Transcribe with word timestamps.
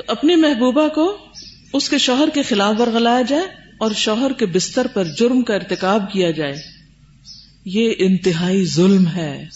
تو 0.00 0.04
اپنی 0.12 0.36
محبوبہ 0.36 0.88
کو 0.88 1.16
اس 1.72 1.88
کے 1.88 1.98
شوہر 1.98 2.28
کے 2.34 2.42
خلاف 2.42 2.74
ورگلایا 2.80 3.22
جائے 3.22 3.42
اور 3.80 3.90
شوہر 3.96 4.32
کے 4.32 4.46
بستر 4.46 4.86
پر 4.86 5.04
جرم 5.04 5.42
کا 5.42 5.54
ارتکاب 5.54 6.12
کیا 6.12 6.30
جائے۔ 6.30 6.54
یہ 7.64 7.92
انتہائی 7.98 8.64
ظلم 8.64 9.06
ہے۔ 9.06 9.46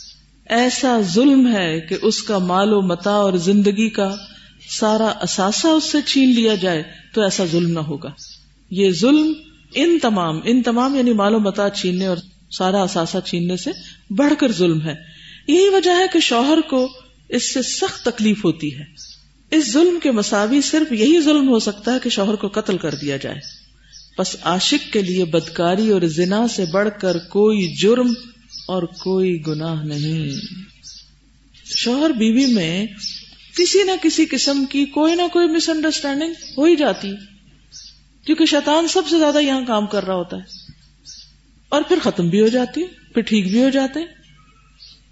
ایسا 0.49 1.01
ظلم 1.01 1.53
ہے 1.53 1.81
کہ 1.81 1.97
اس 2.03 2.23
کا 2.23 2.39
مال 2.39 2.73
و 2.73 2.81
متا 2.81 3.11
اور 3.11 3.33
زندگی 3.33 3.89
کا 3.89 4.17
سارا 4.71 5.07
اثاثہ 5.07 5.67
اس 5.67 5.85
سے 5.85 5.99
چھین 6.07 6.35
لیا 6.35 6.55
جائے 6.55 6.83
تو 7.15 7.23
ایسا 7.23 7.45
ظلم 7.45 7.71
نہ 7.71 7.79
ہوگا۔ 7.79 8.11
یہ 8.71 8.91
ظلم 8.91 9.33
ان 9.75 9.99
تمام 10.03 10.41
ان 10.45 10.63
تمام 10.63 10.95
یعنی 10.95 11.13
مال 11.13 11.35
و 11.35 11.41
متا 11.41 11.71
چھیننے 11.71 12.07
اور 12.07 12.17
سارا 12.51 12.83
اثاثہ 12.83 13.19
چھیننے 13.25 13.57
سے 13.57 13.71
بڑھ 14.11 14.33
کر 14.39 14.53
ظلم 14.53 14.83
ہے۔ 14.83 14.95
یہی 15.49 15.69
وجہ 15.69 15.91
ہے 15.91 16.07
کہ 16.13 16.21
شوہر 16.21 16.59
کو 16.71 16.89
اس 17.29 17.55
سے 17.55 17.63
سخت 17.63 18.05
تکلیف 18.05 18.45
ہوتی 18.45 18.79
ہے۔ 18.79 19.14
اس 19.55 19.73
ظلم 19.73 19.99
کے 20.03 20.11
مساوی 20.11 20.61
صرف 20.61 20.93
یہی 20.93 21.21
ظلم 21.21 21.49
ہو 21.49 21.59
سکتا 21.59 21.95
ہے 21.95 21.99
کہ 22.03 22.11
شوہر 22.11 22.35
کو 22.35 22.49
قتل 22.49 22.79
کر 22.79 22.95
دیا 22.95 23.17
جائے۔ 23.17 23.37
بس 24.19 24.37
عاشق 24.43 24.93
کے 24.93 25.03
لیے 25.03 25.25
بدکاری 25.25 25.91
اور 25.91 26.03
زنا 26.03 26.49
سے 26.49 26.65
بڑھ 26.73 26.89
کر 27.01 27.19
کوئی 27.19 27.75
جرم 27.75 28.13
اور 28.69 28.83
کوئی 28.83 29.47
گناہ 29.47 29.85
نہیں۔ 29.85 30.31
شوہر 31.65 32.11
بیوی 32.11 32.47
میں 32.47 32.87
کسی 33.57 33.83
نہ 33.83 33.91
کسی 34.03 34.27
قسم 34.27 34.65
کی 34.65 34.85
کوئی 34.85 35.15
نہ 35.15 35.23
کوئی 35.33 35.49
مس 35.49 35.69
انڈرسٹینڈنگ 35.69 36.33
ہو 36.59 36.65
ہی 36.65 36.77
جاتی، 36.77 37.13
کیونکہ 38.27 38.47
شیطان 38.47 38.89
سب 38.89 39.03
سے 39.11 39.19
زیادہ 39.19 39.41
یہاں 39.41 39.65
کام 39.67 39.87
کر 39.87 40.05
رہا 40.05 40.15
ہوتا 40.15 40.37
ہے۔ 40.37 40.43
اور 41.69 41.83
پھر 41.89 41.99
ختم 42.03 42.29
بھی 42.29 42.41
ہو 42.41 42.49
جاتی، 42.49 42.85
پھر 42.85 43.23
ٹھیک 43.23 43.53
بھی 43.53 43.63
ہو 43.65 43.69
جاتے۔ 43.69 44.24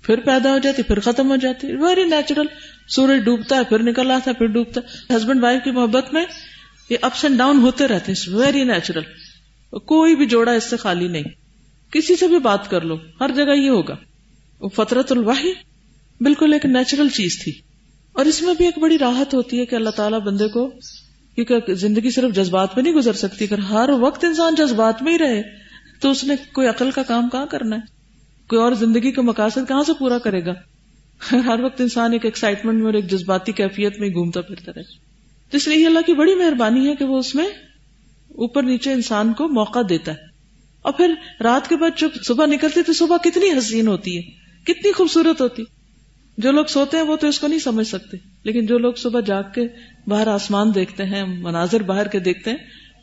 پھر 0.03 0.21
پیدا 0.21 0.53
ہو 0.53 0.59
جاتی، 0.59 0.83
پھر 0.83 1.01
ختم 1.01 1.31
ہو 1.31 1.37
جاتی۔ 1.37 1.67
ویری 1.67 2.05
نیچرل 2.05 2.47
سورج 2.89 3.25
ڈوبتا 3.25 3.57
ہے، 3.57 3.65
پھر 3.65 3.83
نکل 3.83 4.11
آتا 4.11 4.31
ہے، 4.31 4.37
پھر 4.37 4.47
ڈوبتا 4.47 4.81
ہے۔ 4.81 5.17
ہسبینڈ 5.17 5.43
وائف 5.43 5.65
کی 5.65 5.71
محبت 5.71 6.13
میں 6.13 6.25
یہ 6.91 6.97
اپس 7.01 7.25
اینڈ 7.25 7.39
ڈاؤن 7.39 7.59
ہوتے 7.59 7.89
رہتے 7.89 8.13
ہیں۔ 8.13 8.35
ویری 8.35 8.65
نیچرل 8.65 9.03
کوئی 9.71 10.17
بھی 10.17 10.27
جوڑا 10.27 10.53
اس 10.53 10.65
سے 10.65 10.77
خالی 10.77 11.09
نہیں۔ 11.09 11.23
کسی 11.93 12.17
سے 12.17 12.29
بھی 12.29 12.39
بات 12.39 12.71
کر 12.71 12.81
لو، 12.81 12.97
ہر 13.21 13.31
جگہ 13.35 13.57
یہ 13.57 13.71
ہوگا۔ 13.71 13.95
فطرت 14.77 15.13
الواحی 15.13 15.53
بالکل 16.21 16.53
ایک 16.53 16.65
نیچرل 16.67 17.09
چیز 17.09 17.41
تھی۔ 17.45 17.53
اور 18.13 18.25
اس 18.25 18.43
میں 18.43 18.55
بھی 18.55 18.65
ایک 18.65 18.79
بڑی 18.79 18.99
راحت 18.99 19.35
ہوتی 19.35 19.61
ہے 19.61 19.67
کہ 19.67 19.77
اللہ 19.77 19.91
تعالیٰ 19.91 20.21
بندے 20.21 20.49
کو، 20.49 20.71
کیونکہ 21.35 21.75
زندگی 21.75 22.11
صرف 22.11 22.35
جذبات 22.35 22.69
میں 22.77 22.83
نہیں 22.83 22.95
گزر 22.95 23.13
سکتی، 23.13 23.45
اگر 23.45 23.59
ہر 23.59 23.89
وقت 23.89 24.25
انسان 24.25 24.55
جذبات 24.55 25.03
میں 25.03 25.13
ہی 25.13 25.19
رہے، 25.19 25.43
تو 26.01 26.11
اس 26.11 26.25
نے 26.25 26.35
کوئی 26.53 26.69
عقل 26.69 26.91
کا 26.91 27.03
کام 27.03 27.29
کہاں 27.29 27.47
کرنا 27.47 27.77
ہے؟ 27.77 28.02
کوئی 28.49 28.63
اور 28.63 28.73
زندگی 28.73 29.13
کا 29.13 29.23
مقاصد 29.23 29.69
کہاں 29.69 29.83
سے 29.83 29.93
پورا 29.99 30.19
کرے 30.19 30.47
گا؟ 30.47 30.53
ہر 31.33 31.61
وقت 31.61 31.81
انسان 31.81 32.13
ایک 32.13 32.25
ایکسائٹمنٹ 32.25 32.77
میں 32.77 32.87
اور 32.87 32.95
ایک 32.95 33.11
جذباتی 33.11 33.53
کیفیت 33.53 34.01
میں 34.01 34.09
گھومتا 34.09 34.41
پھرتا 34.41 34.73
رہے 34.77 34.83
تو 35.51 35.57
اس 35.57 35.69
لیے 35.69 35.87
اللہ 35.87 35.99
کی 36.07 36.13
بڑی 36.13 36.35
مہربانی 36.35 36.89
ہے 36.89 36.97
کہ 36.97 37.05
وہ 37.05 37.19
اس 37.19 37.35
میں 37.35 37.47
اوپر 38.29 38.63
نیچے 38.63 38.93
انسان 38.93 39.33
کو 39.33 39.49
موقع 39.49 39.79
دیتا 39.89 40.13
ہے۔ 40.13 40.17
اور 40.83 40.93
پھر 40.93 41.15
رات 41.43 41.69
کے 41.69 41.77
بعد 41.77 41.99
جب 41.99 42.09
صبح 42.25 42.47
نکلتے 42.47 42.83
تو 42.83 42.93
صبح 42.93 43.17
کتنی 43.17 43.59
حسین 43.59 43.89
ہوتی 43.89 44.17
ہے، 44.17 44.23
کتنی 44.65 44.93
خوبصورت 44.93 45.41
ہوتی 45.41 45.63
جو 46.39 46.53
لوگ 46.53 46.65
سوتے 46.65 46.97
ہیں 46.97 47.05
وہ 47.05 47.17
تو 47.17 47.29
اس 47.29 47.39
کو 47.39 47.47
نہیں 47.47 47.59
سمجھ 47.59 47.87
سکتے، 47.87 48.17
لیکن 48.45 48.67
جو 48.67 48.79
لوگ 48.79 48.93
صبح 48.93 49.21
جاگ 49.21 49.43
کے 49.55 49.69
باہر 50.07 50.27
آسمان 50.27 50.75
دیکھتے 50.75 51.05
ہیں، 51.05 51.25
مناظر 51.25 51.83
باہر 51.83 52.09
کے 52.09 52.19
دیکھتے 52.19 52.51
ہیں، 52.51 52.59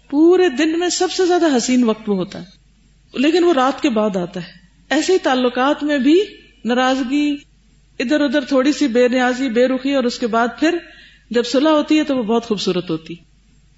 پورے 0.09 0.49
دن 0.49 0.79
میں 0.79 0.89
سب 0.89 1.11
سے 1.11 1.25
زیادہ 1.25 1.57
حسین 1.57 1.83
وقت 1.83 2.09
وہ 2.09 2.15
ہوتا 2.15 2.39
ہے۔ 2.39 2.45
لیکن 3.13 3.43
وہ 3.43 3.53
رات 3.53 3.81
کے 3.81 3.89
بعد 3.89 4.17
آتا 4.17 4.39
ہے۔ 4.39 4.58
ایسے 4.89 5.17
تعلقات 5.17 5.83
میں 5.83 5.97
بھی 5.97 6.21
ناراضگی 6.65 7.35
ادھر 7.99 8.21
ادھر 8.21 8.41
تھوڑی 8.41 8.73
سی 8.73 8.87
بے 8.87 9.07
نیازی، 9.07 9.49
بے 9.49 9.67
رخی، 9.67 9.93
اور 9.93 10.03
اس 10.03 10.19
کے 10.19 10.27
بعد 10.27 10.47
پھر 10.59 10.77
جب 11.31 11.45
صلاح 11.45 11.71
ہوتی 11.71 11.97
ہے 11.97 12.03
تو 12.03 12.17
وہ 12.17 12.23
بہت 12.23 12.45
خوبصورت 12.45 12.89
ہوتی۔ 12.89 13.15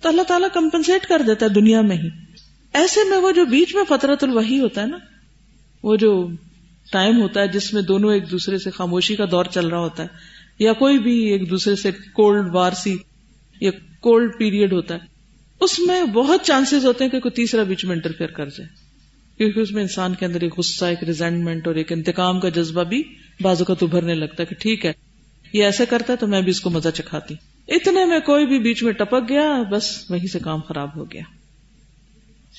تو 0.02 0.10
اللہ 0.10 0.22
تعالیٰ 0.22 0.48
کمپنسیٹ 0.54 1.06
کر 1.06 1.22
دیتا 1.22 1.46
ہے 1.46 1.50
دنیا 1.50 1.82
میں 1.82 1.98
ہی۔ 1.98 2.10
ایسے 2.74 3.00
میں 3.10 3.18
وہ 3.18 3.32
جو 3.32 3.46
بیچ 3.46 3.76
میں 3.76 3.84
فطرت 3.90 4.24
الوحی 4.24 4.60
ہوتا 4.60 4.82
ہے 4.82 4.86
نا، 4.86 4.98
وہ 5.84 5.96
جو 5.96 6.28
ٹائم 6.92 7.22
ہوتا 7.22 7.42
ہے 7.42 7.48
جس 7.48 7.74
میں 7.74 7.82
دونوں 7.82 8.14
ایک 8.14 8.32
دوسرے 8.32 8.58
سے 8.58 8.72
خاموشی 8.72 9.16
کا 9.16 9.26
دور 9.32 9.46
چل 9.46 9.68
رہا 9.68 9.80
ہوتا 9.80 10.04
ہے، 10.04 10.08
یا 10.60 10.74
کوئی 10.74 10.98
بھی 11.00 11.18
ایک 11.32 11.50
دوسرے 11.50 11.76
سے 11.76 11.92
کولڈ 12.14 12.56
وار 12.56 12.72
سی 12.72 12.96
یا 13.62 13.72
کولڈ 14.00 14.38
پیریڈ 14.38 14.74
ہوتا 14.74 14.94
ہے، 14.94 15.00
اس 15.60 15.80
میں 15.80 16.04
بہت 16.04 16.42
چانسز 16.44 16.86
ہوتے 16.86 17.04
ہیں 17.04 17.12
کہ 17.12 17.20
کوئی 17.20 17.32
تیسرا 17.32 17.64
بیچ 17.64 17.86
میں 17.86 17.96
انٹرفیئر 17.96 18.30
کر 18.30 18.46
جائے۔ 18.46 18.91
کیونکہ 19.42 19.60
اس 19.60 19.72
میں 19.72 19.82
انسان 19.82 20.16
کے 20.16 20.26
اندر 20.26 20.42
ایک 20.42 20.58
غصہ، 20.58 20.86
ایک 20.86 21.04
ریزینٹمنٹ 21.04 21.68
اور 21.68 21.76
ایک 21.76 21.92
انتقام 21.92 22.40
کا 22.40 22.50
جذبہ 22.50 22.84
بھی 22.84 23.04
بازو 23.42 23.66
کا 23.66 23.74
ابھرنے 23.82 24.16
لگتا 24.16 24.44
ہے 24.44 24.46
کہ 24.46 24.56
ٹھیک 24.56 24.86
ہے، 24.86 24.92
یہ 25.54 25.64
ایسے 25.64 25.86
کرتا 25.86 26.14
ہے 26.14 26.18
تو 26.18 26.28
میں 26.28 26.42
بھی 26.42 26.50
اس 26.50 26.62
کو 26.62 26.70
مزہ 26.70 26.90
چکھاتی۔ 26.90 27.36
اتنے 27.68 28.06
میں 28.06 28.20
کوئی 28.20 28.46
بھی 28.46 28.60
بیچ 28.60 28.84
میں 28.84 28.94
ٹپک 28.94 29.30
گیا، 29.30 29.64
بس 29.72 30.12
وہیں 30.12 30.28
سے 30.28 30.40
کام 30.40 30.60
خراب 30.60 30.90
ہو 30.96 31.12
گیا۔ 31.12 31.22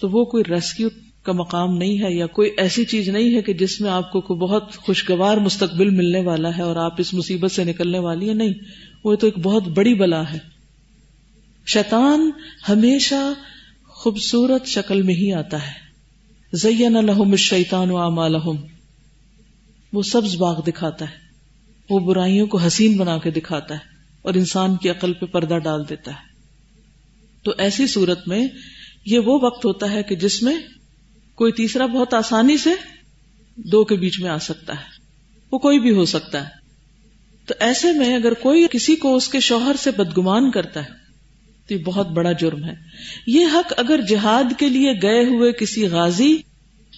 تو 0.00 0.08
وہ 0.08 0.24
کوئی 0.24 0.44
ریسکیو 0.48 0.88
کا 1.22 1.32
مقام 1.32 1.76
نہیں 1.76 2.02
ہے 2.02 2.14
یا 2.14 2.26
کوئی 2.26 2.50
ایسی 2.56 2.84
چیز 2.84 3.08
نہیں 3.08 3.34
ہے 3.34 3.42
کہ 3.42 3.52
جس 3.52 3.80
میں 3.80 3.90
آپ 3.90 4.12
کو 4.12 4.20
کوئی 4.20 4.40
بہت 4.40 4.76
خوشگوار 4.76 5.36
مستقبل 5.36 5.90
ملنے 5.90 6.20
والا 6.20 6.56
ہے 6.56 6.62
اور 6.62 6.76
آپ 6.76 6.94
اس 6.98 7.14
مصیبت 7.14 7.52
سے 7.52 7.64
نکلنے 7.64 7.98
والی 7.98 8.28
ہے 8.28 8.34
نہیں، 8.34 8.54
وہ 9.04 9.14
تو 9.14 9.26
ایک 9.26 9.38
بہت 9.38 9.68
بڑی 9.68 9.94
بلا 9.94 10.32
ہے۔ 10.32 10.38
شیطان 11.66 12.30
ہمیشہ 12.68 13.32
خوبصورت 13.88 14.66
شکل 14.66 15.02
میں 15.02 15.14
ہی 15.14 15.32
آتا 15.32 15.66
ہے۔ 15.66 15.91
زین 16.52 16.96
الحم 16.96 17.36
شیتان 17.36 17.90
و 17.90 17.96
اعمالحم 17.96 18.56
وہ 19.92 20.02
سبز 20.02 20.36
باغ 20.36 20.60
دکھاتا 20.60 21.04
ہے۔ 21.04 21.16
وہ 21.90 21.98
برائیوں 21.98 22.46
کو 22.46 22.58
حسین 22.58 22.96
بنا 22.96 23.18
کے 23.18 23.30
دکھاتا 23.30 23.74
ہے 23.74 23.78
اور 24.22 24.34
انسان 24.34 24.76
کی 24.76 24.90
عقل 24.90 25.12
پہ 25.12 25.26
پردہ 25.26 25.58
ڈال 25.58 25.88
دیتا 25.88 26.10
ہے۔ 26.10 26.26
تو 27.42 27.52
ایسی 27.58 27.86
صورت 27.86 28.28
میں 28.28 28.48
یہ 29.06 29.18
وہ 29.18 29.38
وقت 29.42 29.64
ہوتا 29.64 29.90
ہے 29.90 30.02
کہ 30.02 30.16
جس 30.16 30.42
میں 30.42 30.56
کوئی 31.34 31.52
تیسرا 31.52 31.86
بہت 31.86 32.14
آسانی 32.14 32.56
سے 32.56 32.70
دو 33.56 33.84
کے 33.84 33.96
بیچ 33.96 34.20
میں 34.20 34.30
آ 34.30 34.38
سکتا 34.38 34.72
ہے۔ 34.72 34.84
وہ 35.52 35.58
کوئی 35.58 35.80
بھی 35.80 35.90
ہو 35.90 36.04
سکتا 36.04 36.44
ہے۔ 36.44 36.48
تو 37.46 37.54
ایسے 37.60 37.92
میں 37.92 38.14
اگر 38.14 38.34
کوئی 38.34 38.66
کسی 38.70 38.96
کو 38.96 39.16
اس 39.16 39.28
کے 39.28 39.40
شوہر 39.40 39.76
سے 39.78 39.90
بدگمان 39.90 40.50
کرتا 40.50 40.80
ہے 40.80 41.01
تو 41.72 41.78
یہ 41.78 41.84
بہت 41.84 42.08
بڑا 42.08 42.32
جرم 42.32 42.64
ہے۔ 42.64 42.74
یہ 43.26 43.46
حق 43.54 43.72
اگر 43.76 44.00
جہاد 44.08 44.58
کے 44.58 44.68
لیے 44.68 44.92
گئے 45.02 45.24
ہوئے 45.24 45.52
کسی 45.52 45.86
غازی 45.86 46.36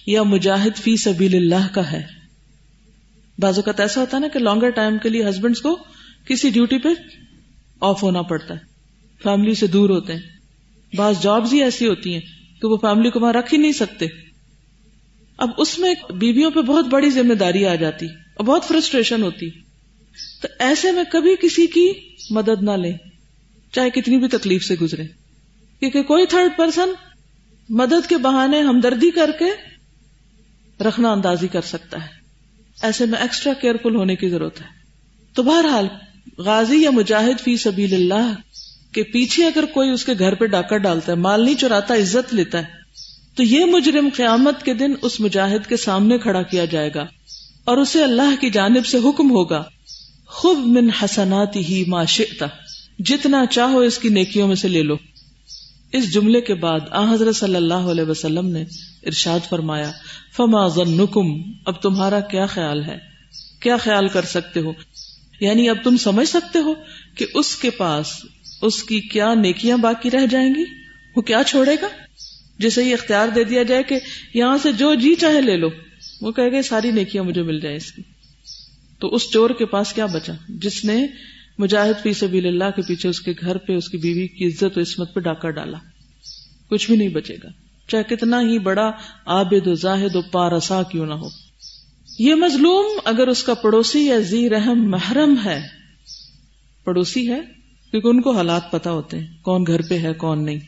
یا 0.07 0.23
مجاہد 0.23 0.77
فی 0.77 0.97
سبیل 0.97 1.35
اللہ 1.35 1.73
کا 1.73 1.91
ہے۔ 1.91 2.03
بعض 3.39 3.55
اوقات 3.55 3.79
ایسا 3.79 4.01
ہوتا 4.01 4.17
ہے 4.17 4.21
نا 4.21 4.27
کہ 4.27 4.39
لانگر 4.39 4.69
ٹائم 4.69 4.97
کے 4.97 5.09
لیے 5.09 5.29
ہسبینڈ 5.29 5.57
کو 5.57 5.79
کسی 6.27 6.49
ڈیوٹی 6.49 6.77
پہ 6.77 6.89
آف 7.81 8.03
ہونا 8.03 8.21
پڑتا 8.21 8.53
ہے۔ 8.53 8.59
فیملی 9.23 9.53
سے 9.53 9.67
دور 9.67 9.89
ہوتے 9.89 10.13
ہیں۔ 10.13 10.21
بعض 10.95 11.21
جابز 11.21 11.53
ہی 11.53 11.63
ایسی 11.63 11.87
ہوتی 11.87 12.13
ہیں 12.13 12.21
کہ 12.61 12.67
وہ 12.67 12.77
فیملی 12.77 13.09
کو 13.09 13.19
وہاں 13.19 13.33
رکھ 13.33 13.53
ہی 13.53 13.59
نہیں 13.59 13.71
سکتے۔ 13.71 14.05
اب 15.37 15.49
اس 15.57 15.79
میں 15.79 15.93
بیویوں 16.13 16.51
پہ 16.51 16.61
بہت 16.61 16.85
بڑی 16.87 17.09
ذمہ 17.09 17.33
داری 17.33 17.65
آ 17.65 17.75
جاتی 17.75 18.05
اور 18.05 18.45
بہت 18.45 18.65
فرسٹریشن 18.67 19.23
ہوتی۔ 19.23 19.49
تو 20.41 20.47
ایسے 20.59 20.91
میں 20.91 21.03
کبھی 21.11 21.35
کسی 21.41 21.67
کی 21.67 21.91
مدد 22.29 22.63
نہ 22.63 22.71
لیں۔ 22.71 22.93
چاہے 23.75 23.89
کتنی 23.89 24.17
بھی 24.17 24.27
تکلیف 24.27 24.63
سے 24.63 24.75
گزرے۔ 24.81 25.03
کیونکہ 25.79 26.03
کوئی 26.03 26.25
تھرڈ 26.25 26.57
پرسن 26.57 26.89
مدد 27.69 28.09
کے 28.09 28.17
بہانے 28.17 28.61
ہمدردی 28.61 29.11
کر 29.11 29.31
کے 29.39 29.45
رکھنا 30.83 31.11
اندازی 31.11 31.47
کر 31.47 31.61
سکتا 31.61 32.01
ہے۔ 32.01 32.07
ایسے 32.81 33.05
میں 33.05 33.19
ایکسٹرا 33.19 33.53
کیئرفل 33.53 33.95
ہونے 33.95 34.15
کی 34.15 34.29
ضرورت 34.29 34.61
ہے۔ 34.61 34.65
تو 35.33 35.43
بہرحال، 35.43 35.87
غازی 36.37 36.81
یا 36.81 36.89
مجاہد 36.89 37.43
فی 37.43 37.57
سبیل 37.57 37.93
اللہ 37.93 38.33
کے 38.91 39.03
پیچھے 39.03 39.45
اگر 39.45 39.65
کوئی 39.65 39.89
اس 39.89 40.05
کے 40.05 40.13
گھر 40.19 40.35
پہ 40.35 40.45
ڈاکہ 40.45 40.77
ڈالتا 40.77 41.11
ہے، 41.11 41.17
مال 41.17 41.45
نہیں 41.45 41.55
چراتا، 41.55 41.95
عزت 41.95 42.33
لیتا 42.33 42.57
ہے، 42.57 42.65
تو 43.35 43.43
یہ 43.43 43.65
مجرم 43.65 44.09
قیامت 44.15 44.63
کے 44.63 44.73
دن 44.73 44.93
اس 45.01 45.19
مجاہد 45.19 45.67
کے 45.67 45.77
سامنے 45.77 46.17
کھڑا 46.17 46.41
کیا 46.41 46.65
جائے 46.65 46.91
گا 46.95 47.05
اور 47.63 47.77
اسے 47.77 48.03
اللہ 48.03 48.41
کی 48.41 48.49
جانب 48.49 48.85
سے 48.85 48.97
حکم 48.97 49.31
ہوگا 49.31 49.63
خود 50.25 50.57
من 50.57 50.89
حسنات 51.03 51.55
ہی 51.55 51.83
شئتا۔ 52.07 52.45
جتنا 52.99 53.45
چاہو 53.45 53.79
اس 53.79 53.97
کی 53.97 54.09
نیکیوں 54.09 54.47
میں 54.47 54.55
سے 54.55 54.67
لے 54.67 54.83
لو۔ 54.83 54.95
اس 55.91 56.13
جملے 56.13 56.41
کے 56.41 56.53
بعد 56.53 56.79
آ 56.91 57.13
حضرت 57.13 57.35
صلی 57.35 57.55
اللہ 57.55 57.73
علیہ 57.73 58.03
وسلم 58.03 58.47
نے 58.47 58.61
ارشاد 59.05 59.39
فرمایا، 59.49 59.91
فما 60.37 60.67
ظنکم، 60.67 61.51
اب 61.65 61.81
تمہارا 61.81 62.19
کیا 62.19 62.45
خیال 62.45 62.83
ہے؟ 62.83 62.97
کیا 63.59 63.77
خیال 63.77 64.07
کر 64.07 64.21
سکتے 64.21 64.59
ہو؟ 64.59 64.73
یعنی 65.39 65.69
اب 65.69 65.77
تم 65.83 65.97
سمجھ 65.97 66.29
سکتے 66.29 66.59
ہو 66.59 66.73
کہ 67.15 67.25
اس 67.33 67.55
کے 67.55 67.69
پاس 67.69 68.25
اس 68.61 68.83
کی 68.83 68.99
کیا 68.99 69.33
نیکیاں 69.33 69.77
باقی 69.77 70.11
رہ 70.11 70.25
جائیں 70.25 70.55
گی؟ 70.55 70.63
وہ 71.15 71.21
کیا 71.21 71.41
چھوڑے 71.47 71.75
گا؟ 71.81 71.87
جسے 72.59 72.83
یہ 72.83 72.93
اختیار 72.93 73.27
دے 73.27 73.43
دیا 73.43 73.63
جائے 73.63 73.83
کہ 73.83 73.99
یہاں 74.33 74.57
سے 74.57 74.71
جو 74.71 74.93
جی 74.93 75.15
چاہے 75.15 75.41
لے 75.41 75.57
لو۔ 75.57 75.69
وہ 76.21 76.31
کہے 76.31 76.51
گا، 76.51 76.61
ساری 76.61 76.91
نیکیاں 76.91 77.23
مجھے 77.23 77.41
مل 77.41 77.59
جائیں 77.59 77.77
اس 77.77 77.91
کی۔ 77.91 78.01
تو 78.99 79.07
اس 79.07 79.29
چور 79.31 79.49
کے 79.49 79.65
پاس 79.65 79.93
کیا 79.93 80.05
بچا؟ 80.05 80.33
جس 80.49 80.85
نے 80.85 81.07
مجاہد 81.57 82.03
فی 82.03 82.13
سبیل 82.13 82.45
اللہ 82.45 82.71
کے 82.75 82.81
پیچھے 82.81 83.09
اس 83.09 83.21
کے 83.21 83.31
گھر 83.41 83.57
پہ 83.57 83.73
اس 83.73 83.89
کی 83.89 83.97
بیوی 83.97 84.27
کی 84.27 84.47
عزت 84.47 84.77
و 84.77 84.81
عصمت 84.81 85.13
پہ 85.13 85.19
ڈاکہ 85.19 85.49
ڈالا۔ 85.49 85.77
کچھ 86.69 86.87
بھی 86.87 86.97
نہیں 86.97 87.07
بچے 87.07 87.35
گا۔ 87.43 87.47
چاہے 87.87 88.03
کتنا 88.03 88.39
ہی 88.39 88.59
بڑا 88.59 88.91
عابد 89.25 89.67
و 89.67 89.73
زاہد 89.73 90.15
و 90.15 90.21
پارسا 90.21 90.83
کیوں 90.83 91.05
نہ 91.05 91.13
ہو۔ 91.13 91.29
یہ 92.19 92.35
مظلوم 92.35 92.85
اگر 93.05 93.27
اس 93.27 93.43
کا 93.43 93.53
پڑوسی 93.53 94.05
یا 94.05 94.19
زی 94.19 94.49
رحم 94.49 94.91
محرم 94.91 95.35
ہے، 95.45 95.61
پڑوسی 96.83 97.31
ہے، 97.31 97.41
کیونکہ 97.91 98.07
ان 98.07 98.21
کو 98.21 98.31
حالات 98.31 98.71
پتا 98.71 98.91
ہوتے 98.91 99.19
ہیں۔ 99.19 99.27
کون 99.41 99.65
گھر 99.67 99.81
پہ 99.81 99.97
ہے، 99.97 100.13
کون 100.13 100.45
نہیں۔ 100.45 100.59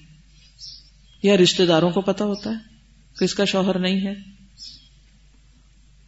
یا 1.23 1.37
رشتے 1.37 1.65
داروں 1.65 1.91
کو 1.91 2.01
پتا 2.01 2.25
ہوتا 2.25 2.49
ہے 2.49 2.55
کہ 3.19 3.23
اس 3.23 3.35
کا 3.35 3.45
شوہر 3.45 3.79
نہیں 3.79 4.07
ہے۔ 4.07 4.13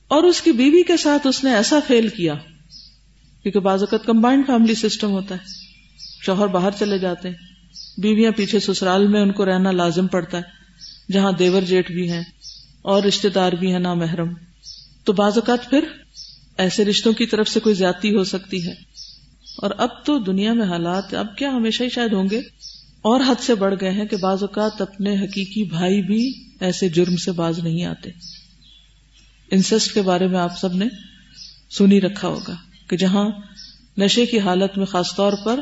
اور 0.08 0.24
اس 0.24 0.42
کی 0.42 0.52
بیوی 0.52 0.84
کے 0.84 0.98
ساتھ 0.98 1.28
اس 1.28 1.44
نے 1.44 1.54
ایسا 1.54 1.80
فیل 1.88 2.08
کیا۔ 2.08 2.34
کیونکہ 3.44 3.60
بعض 3.60 3.80
اوقات 3.80 4.06
کمبائنڈ 4.06 4.48
فیملی 4.48 4.76
سسٹم 4.76 5.12
ہوتا 5.12 5.36
ہے۔ 5.36 5.40
شوہر 6.26 6.48
باہر 6.48 6.72
چلے 6.80 7.00
جاتے 7.00 7.30
ہیں۔ 7.30 7.36
بیویاں 7.98 8.32
پیچھے 8.32 8.60
سسرال 8.60 9.08
میں 9.08 9.22
ان 9.22 9.32
کو 9.32 9.46
رہنا 9.46 9.72
لازم 9.72 10.08
پڑتا 10.08 10.38
ہے۔ 10.38 10.60
جہاں 11.12 11.32
دیور 11.32 11.62
جیٹ 11.62 11.92
بھی 11.92 12.12
ہیں 12.12 12.24
اور 12.82 13.04
رشتے 13.04 13.30
دار 13.30 13.52
بھی 13.52 13.72
ہیں 13.72 13.80
نا 13.80 13.94
محرم 13.94 14.34
تو 15.04 15.14
بعض 15.14 15.32
اوقات 15.36 15.70
پھر 15.70 15.80
ایسے 16.58 16.86
رشتوں 16.86 17.14
کی 17.14 17.26
طرف 17.26 17.48
سے 17.50 17.60
کوئی 17.60 17.76
زیادتی 17.76 18.16
ہو 18.16 18.24
سکتی 18.24 18.68
ہے۔ 18.68 18.74
اور 19.58 19.72
اب 19.78 20.06
تو 20.06 20.20
دنیا 20.20 20.54
میں 20.54 20.66
حالات 20.66 21.14
اب 21.14 21.38
کیا 21.38 21.50
ہمیشہ 21.50 21.84
ہی 21.84 21.90
شاید 21.90 22.14
ہوں 22.14 22.30
گے۔ 22.32 22.40
اور 23.02 23.20
حد 23.28 23.42
سے 23.42 23.56
بڑھ 23.56 23.76
گئے 23.82 23.92
ہیں 23.92 24.06
کہ 24.06 24.18
بعض 24.18 24.38
اوقات 24.42 24.82
اپنے 24.82 25.16
حقیقی 25.16 25.64
بھائی 25.64 26.02
بھی 26.02 26.34
ایسے 26.60 26.90
جرم 26.90 27.18
سے 27.18 27.32
باز 27.32 27.60
نہیں 27.60 27.86
آتے۔ 27.86 28.10
انسسٹ 29.52 29.94
کے 29.94 30.02
بارے 30.02 30.28
میں 30.28 30.40
آپ 30.40 30.60
سب 30.60 30.74
نے 30.74 30.86
سنی 31.70 32.02
رکھا 32.02 32.28
ہوگا۔ 32.28 32.56
کہ 32.90 32.98
جہاں 32.98 33.30
نشے 33.98 34.26
کی 34.26 34.40
حالت 34.40 34.78
میں 34.78 34.86
خاص 34.86 35.16
طور 35.16 35.34
پر 35.46 35.62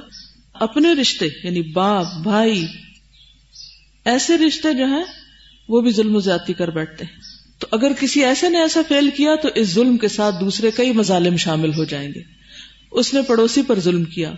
اپنے 0.54 0.94
رشتے 0.94 1.26
یعنی 1.44 1.62
باپ، 1.62 2.06
بھائی، 2.24 2.66
ایسے 4.06 4.38
رشتے 4.38 4.74
جو 4.74 4.86
ہیں، 4.86 5.04
وہ 5.70 5.82
بھی 5.82 5.92
ظلم 5.92 6.16
و 6.16 6.20
زیادتی 6.20 6.54
کر 6.54 6.68
بیٹھتے 6.68 7.06
ہیں۔ 7.06 7.20
تو 7.60 7.68
اگر 7.72 7.92
کسی 8.00 8.26
ایسے 8.26 8.50
نے 8.50 8.60
ایسا 8.60 8.82
فیل 8.88 9.10
کیا، 9.18 9.36
تو 9.36 9.50
اس 9.56 9.68
ظلم 9.68 9.98
کے 9.98 10.08
ساتھ 10.08 10.36
دوسرے 10.40 10.72
کئی 10.72 10.92
مظالم 10.92 11.38
شامل 11.38 11.70
ہو 11.70 11.84
جائیں 11.84 12.10
گے۔ 12.16 12.22
اس 12.92 13.14
نے 13.14 13.22
پڑوسی 13.22 13.62
پر 13.62 13.80
ظلم 13.80 14.04
کیا، 14.04 14.34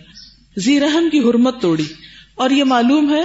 زی 0.56 0.80
رحم 0.80 1.08
کی 1.12 1.18
حرمت 1.18 1.60
توڑی۔ 1.60 1.84
اور 2.34 2.50
یہ 2.50 2.64
معلوم 2.64 3.14
ہے 3.14 3.22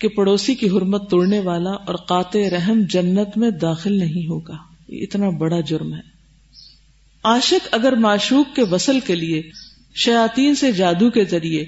کہ 0.00 0.08
پڑوسی 0.08 0.54
کی 0.54 0.68
حرمت 0.68 1.10
توڑنے 1.10 1.40
والا 1.40 1.70
اور 1.70 1.94
قاطع 1.94 2.38
رحم 2.38 2.80
جنت 2.90 3.38
میں 3.38 3.50
داخل 3.50 3.92
نہیں 3.92 4.26
ہوگا۔ 4.26 4.56
یہ 4.88 5.02
اتنا 5.02 5.30
بڑا 5.30 5.60
جرم 5.60 5.94
ہے۔ 5.94 6.15
عاشق 7.26 7.66
اگر 7.70 7.94
معشوق 7.96 8.54
کے 8.56 8.62
وصل 8.62 9.00
کے 9.00 9.14
لیے 9.14 9.42
شیاتین 9.94 10.54
سے 10.54 10.72
جادو 10.72 11.10
کے 11.10 11.24
ذریعے 11.24 11.64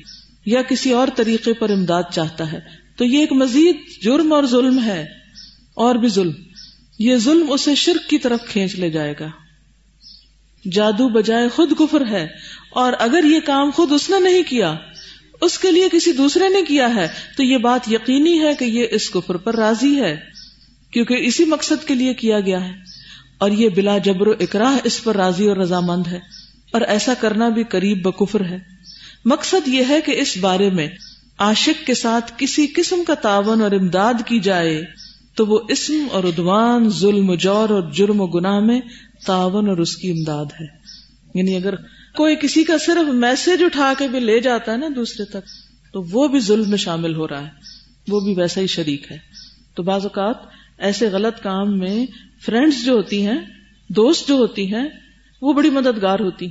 یا 0.46 0.62
کسی 0.62 0.92
اور 0.92 1.08
طریقے 1.16 1.52
پر 1.52 1.70
امداد 1.70 2.02
چاہتا 2.12 2.50
ہے، 2.52 2.58
تو 2.96 3.04
یہ 3.04 3.18
ایک 3.18 3.32
مزید 3.32 3.76
جرم 4.02 4.32
اور 4.32 4.44
ظلم 4.44 4.78
ہے، 4.84 5.02
اور 5.74 5.94
بھی 5.94 6.08
ظلم۔ 6.08 6.32
یہ 6.98 7.16
ظلم 7.16 7.50
اسے 7.52 7.74
شرک 7.74 8.08
کی 8.10 8.18
طرف 8.18 8.46
کھینچ 8.48 8.74
لے 8.74 8.90
جائے 8.90 9.14
گا۔ 9.20 9.28
جادو 10.64 11.08
بجائے 11.08 11.48
خود 11.48 11.72
کفر 11.78 12.06
ہے، 12.06 12.26
اور 12.72 12.92
اگر 12.98 13.24
یہ 13.24 13.40
کام 13.40 13.70
خود 13.70 13.92
اس 13.92 14.10
نے 14.10 14.20
نہیں 14.20 14.42
کیا، 14.42 14.74
اس 15.40 15.58
کے 15.58 15.70
لیے 15.70 15.88
کسی 15.92 16.12
دوسرے 16.12 16.48
نے 16.48 16.62
کیا 16.62 16.94
ہے، 16.94 17.06
تو 17.36 17.42
یہ 17.42 17.58
بات 17.58 17.92
یقینی 17.92 18.38
ہے 18.40 18.54
کہ 18.54 18.64
یہ 18.64 18.86
اس 18.90 19.10
کفر 19.10 19.36
پر 19.36 19.56
راضی 19.56 20.00
ہے، 20.00 20.16
کیونکہ 20.90 21.26
اسی 21.26 21.44
مقصد 21.44 21.86
کے 21.88 21.94
لیے 21.94 22.14
کیا 22.14 22.40
گیا 22.40 22.64
ہے۔ 22.64 22.87
اور 23.38 23.50
یہ 23.50 23.68
بلا 23.68 23.98
جبر 23.98 24.26
و 24.26 24.32
اکراہ 24.40 24.78
اس 24.84 25.04
پر 25.04 25.16
راضی 25.16 25.48
اور 25.48 25.56
رضامند 25.56 26.06
ہے 26.06 26.18
اور 26.72 26.80
ایسا 26.80 27.14
کرنا 27.20 27.48
بھی 27.48 27.64
قریب 27.64 28.02
بکفر 28.02 28.44
ہے۔ 28.44 28.58
مقصد 29.24 29.68
یہ 29.68 29.82
ہے 29.88 30.00
کہ 30.00 30.20
اس 30.20 30.38
بارے 30.38 30.70
میں 30.70 30.88
عاشق 31.38 31.86
کے 31.86 31.94
ساتھ 31.94 32.32
کسی 32.38 32.66
قسم 32.66 33.04
کا 33.06 33.14
تعاون 33.14 33.62
اور 33.62 33.72
امداد 33.72 34.14
کی 34.26 34.40
جائے 34.40 34.84
تو 35.34 35.46
وہ 35.46 35.60
اسم 35.68 36.06
اور 36.12 36.24
ادوان 36.24 36.88
ظلم 36.90 37.34
جور 37.34 37.70
اور 37.70 37.82
جرم 37.92 38.20
و 38.20 38.26
گناہ 38.26 38.60
میں 38.60 38.80
تعاون 39.26 39.68
اور 39.68 39.76
اس 39.76 39.96
کی 39.96 40.10
امداد 40.10 40.44
ہے۔ 40.60 40.66
یعنی 41.34 41.56
اگر 41.56 41.76
کوئی 42.16 42.36
کسی 42.36 42.64
کا 42.64 42.78
صرف 42.78 43.14
میسج 43.14 43.62
اٹھا 43.62 43.92
کے 43.98 44.08
بھی 44.08 44.20
لے 44.20 44.40
جاتا 44.40 44.72
ہے 44.72 44.76
نا 44.76 44.86
دوسرے 44.96 45.24
تک، 45.24 45.46
تو 45.92 46.02
وہ 46.02 46.28
بھی 46.28 46.40
ظلم 46.40 46.70
میں 46.70 46.78
شامل 46.78 47.14
ہو 47.14 47.28
رہا 47.28 47.42
ہے۔ 47.42 47.50
وہ 48.08 48.20
بھی 48.20 48.34
ویسا 48.34 48.60
ہی 48.60 48.66
شریک 48.66 49.12
ہے۔ 49.12 49.16
تو 49.74 49.82
بعض 49.82 50.02
اوقات 50.02 50.36
ایسے 50.78 51.08
غلط 51.08 51.42
کام 51.42 51.78
میں 51.78 52.06
فرینڈس 52.46 52.84
جو 52.84 52.92
ہوتی 52.92 53.26
ہیں، 53.26 53.38
دوست 53.88 54.28
جو 54.28 54.34
ہوتی 54.34 54.74
ہیں، 54.74 54.88
وہ 55.42 55.52
بڑی 55.52 55.70
مددگار 55.70 56.20
ہوتی 56.20 56.46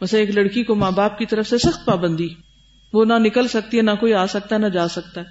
ویسے 0.00 0.18
ایک 0.18 0.30
لڑکی 0.30 0.64
کو 0.64 0.74
ماں 0.74 0.90
باپ 0.90 1.18
کی 1.18 1.26
طرف 1.26 1.48
سے 1.48 1.58
سخت 1.58 1.86
پابندی۔ 1.86 2.28
وہ 2.92 3.04
نہ 3.04 3.12
نکل 3.18 3.48
سکتی 3.48 3.76
ہے، 3.76 3.82
نہ 3.82 3.90
کوئی 4.00 4.14
آ 4.14 4.26
سکتا 4.26 4.54
ہے، 4.54 4.60
نہ 4.60 4.66
جا 4.66 4.88
سکتا 4.88 5.20
ہے۔ 5.20 5.26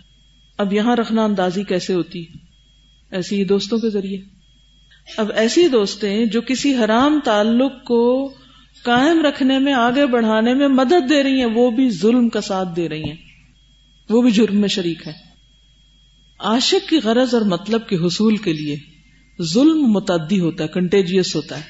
اب 0.57 0.73
یہاں 0.73 0.95
رکھنا 0.95 1.23
اندازی 1.23 1.63
کیسے 1.63 1.94
ہوتی 1.94 2.25
ایسی 3.11 3.39
ہی 3.39 3.44
دوستوں 3.44 3.77
کے 3.77 3.89
ذریعے۔ 3.89 4.21
اب 5.17 5.31
ایسی 5.35 5.67
دوستیں 5.67 6.25
جو 6.25 6.41
کسی 6.41 6.75
حرام 6.75 7.19
تعلق 7.23 7.83
کو 7.83 8.33
قائم 8.83 9.21
رکھنے 9.21 9.59
میں، 9.59 9.73
آگے 9.73 10.05
بڑھانے 10.05 10.53
میں 10.53 10.67
مدد 10.67 11.09
دے 11.09 11.23
رہی 11.23 11.39
ہیں، 11.39 11.50
وہ 11.53 11.71
بھی 11.71 11.89
ظلم 11.89 12.29
کا 12.29 12.41
ساتھ 12.41 12.69
دے 12.75 12.89
رہی 12.89 13.03
ہیں۔ 13.03 13.15
وہ 14.09 14.21
بھی 14.21 14.31
جرم 14.31 14.57
میں 14.57 14.67
شریک 14.67 15.07
ہے 15.07 15.13
عاشق 16.39 16.89
کی 16.89 16.97
غرض 17.03 17.33
اور 17.33 17.41
مطلب 17.41 17.88
کے 17.88 17.95
حصول 17.95 18.38
کے 18.38 18.53
لیے۔ 18.53 18.92
ظلم 19.41 19.81
متعدی 19.81 20.39
ہوتا 20.39 20.63
ہے 20.63 20.68
کنٹیجیس 20.68 21.35
ہوتا 21.35 21.57
ہے۔ 21.57 21.63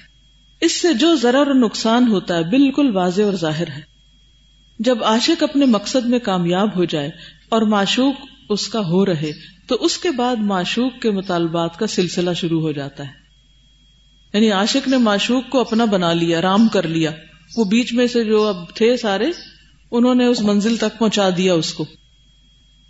اس 0.62 0.81
سے 0.81 0.94
جو 0.94 1.15
ضرر 1.15 1.36
اور 1.36 1.56
نقصان 1.56 2.07
ہوتا 2.07 2.38
ہے، 2.38 2.44
بالکل 2.44 2.95
واضح 2.95 3.21
اور 3.21 3.33
ظاہر 3.33 3.68
ہے۔ 3.68 3.81
جب 4.80 5.04
عاشق 5.04 5.44
اپنے 5.44 5.65
مقصد 5.65 6.06
میں 6.06 6.19
کامیاب 6.19 6.75
ہو 6.75 6.86
جائے 6.86 7.10
اور 7.50 7.62
معشوق 7.62 8.13
اس 8.50 8.68
کا 8.68 8.80
ہو 8.80 9.06
رہے، 9.06 9.31
تو 9.68 9.75
اس 9.75 9.98
کے 9.98 10.12
بعد 10.12 10.36
معشوق 10.36 11.01
کے 11.01 11.12
مطالبات 11.12 11.80
کا 11.80 11.88
سلسلہ 11.88 12.33
شروع 12.33 12.62
ہو 12.62 12.71
جاتا 12.71 13.04
ہے۔ 13.04 13.12
یعنی 14.33 14.51
عاشق 14.51 14.88
نے 14.88 14.98
معشوق 14.98 15.50
کو 15.50 15.59
اپنا 15.59 15.86
بنا 15.86 16.13
لیا، 16.13 16.42
رام 16.42 16.68
کر 16.68 16.88
لیا۔ 16.88 17.12
وہ 17.57 17.66
بیچ 17.66 17.94
میں 17.94 18.07
سے 18.07 18.24
جو 18.24 18.48
اب 18.48 18.75
تھے 18.75 18.98
سارے، 18.98 19.31
انہوں 19.92 20.16
نے 20.16 20.25
اس 20.25 20.42
منزل 20.42 20.77
تک 20.77 21.00
پہنچا 21.00 21.30
دیا 21.38 21.54
اس 21.54 21.74
کو۔ 21.74 21.86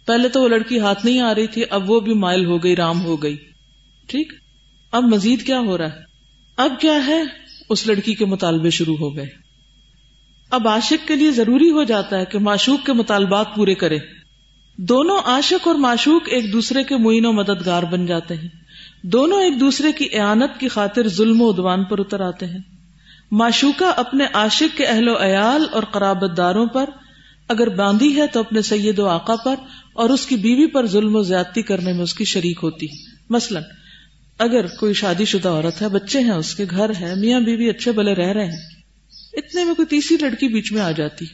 پہلے 0.06 0.30
تو 0.30 0.42
وہ 0.42 0.48
لڑکی 0.48 0.80
ہاتھ 0.80 1.06
نہیں 1.06 1.20
آ 1.20 1.36
رہی 1.36 1.48
تھی، 1.48 1.62
اب 1.70 1.92
وہ 1.92 2.00
بھی 2.00 2.14
مائل 2.14 2.46
ہو 2.46 2.64
گئی، 2.64 2.76
رام 2.76 3.06
ہو 3.06 3.24
گئی۔ 3.24 3.36
ٹھیک؟ 4.08 4.43
اب 4.94 5.04
مزید 5.04 5.46
کیا 5.46 5.60
ہو 5.60 5.78
رہا 5.78 5.86
ہے؟ 5.86 6.02
اب 6.58 6.72
کیا 6.80 7.08
ہے؟ 7.08 7.24
اس 7.70 7.88
لڑکی 7.88 8.14
کے 8.14 8.26
مطالبے 8.26 8.70
شروع 8.70 8.98
ہو 8.98 9.16
گئے۔ 9.16 9.26
اب 10.52 10.68
عاشق 10.68 11.08
کے 11.08 11.16
لیے 11.16 11.32
ضروری 11.32 11.72
ہو 11.72 11.84
جاتا 11.84 12.20
ہے 12.20 12.26
کہ 12.26 12.40
معشوق 12.40 12.86
کے 12.86 12.94
مطالبات 12.94 13.56
پورے 13.56 13.76
کرے۔ 13.76 13.98
دونوں 14.78 15.20
عاشق 15.26 15.68
اور 15.68 15.76
معشوق 15.76 16.22
ایک 16.26 16.54
دوسرے 16.54 16.84
کے 16.84 16.98
معین 16.98 17.26
و 17.26 17.32
مددگار 17.32 17.84
بن 17.84 18.06
جاتے 18.06 18.36
ہیں۔ 18.36 18.50
دونوں 19.04 19.42
ایک 19.42 19.60
دوسرے 19.60 19.92
کی 19.92 20.08
اعانت 20.14 20.60
کی 20.60 20.68
خاطر 20.68 21.08
ظلم 21.08 21.42
و 21.42 21.50
ادوان 21.50 21.84
پر 21.84 22.00
اتر 22.00 22.22
آتے 22.22 22.46
ہیں۔ 22.46 22.60
معشوقہ 23.32 23.86
اپنے 23.98 24.26
عاشق 24.34 24.78
کے 24.78 24.86
اہل 24.86 25.10
و 25.10 25.24
عیال 25.24 25.66
اور 25.72 25.84
قرابت 25.84 26.38
داروں 26.38 26.66
پر 26.66 26.90
اگر 27.50 27.70
باندھی 27.70 28.22
ہے 28.22 28.28
تو 28.28 28.40
اپنے 28.40 28.62
سید 28.62 29.00
و 29.00 29.08
آقا 29.08 29.36
پر 29.36 29.56
اور 29.94 30.10
اس 30.10 30.26
کی 30.26 30.36
بیوی 30.36 30.68
پر 30.68 30.86
ظلم 30.86 31.16
و 31.16 31.24
زیادتی 31.24 31.62
کرنے 31.62 31.94
میں 31.94 32.04
اس 32.04 32.14
کی 32.14 32.24
شریک 32.24 32.60
ہوتی 32.64 32.88
مثلاً 33.30 33.64
اگر 34.44 34.66
کوئی 34.80 34.94
شادی 34.94 35.26
شدہ 35.26 35.50
عورت 35.50 35.82
ہے، 35.82 35.88
بچے 35.88 36.20
ہیں، 36.20 36.32
اس 36.32 36.56
کے 36.56 36.66
گھر 36.70 36.92
ہے 37.00 37.14
میاں 37.16 37.40
بیوی 37.40 37.70
اچھے 37.70 37.92
بلے 37.92 38.14
رہ 38.14 38.32
رہے 38.32 38.46
ہیں، 38.46 38.62
اتنے 39.34 39.64
میں 39.64 39.74
کوئی 39.74 39.86
تیسری 39.86 40.18
لڑکی 40.22 40.48
بیچ 40.48 40.72
میں 40.72 40.82
آ 40.82 40.92
جاتی۔ 40.92 41.26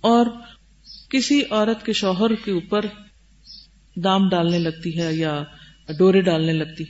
اور 0.00 0.26
کسی 1.10 1.42
عورت 1.50 1.84
کے 1.86 1.92
شوہر 1.92 2.34
کے 2.34 2.50
اوپر 2.52 2.84
دام 3.96 4.28
ڈالنے 4.28 4.58
لگتی 4.58 4.98
ہے 4.98 5.14
یا 5.14 5.42
ڈورے 5.98 6.20
ڈالنے 6.20 6.52
لگتی، 6.52 6.84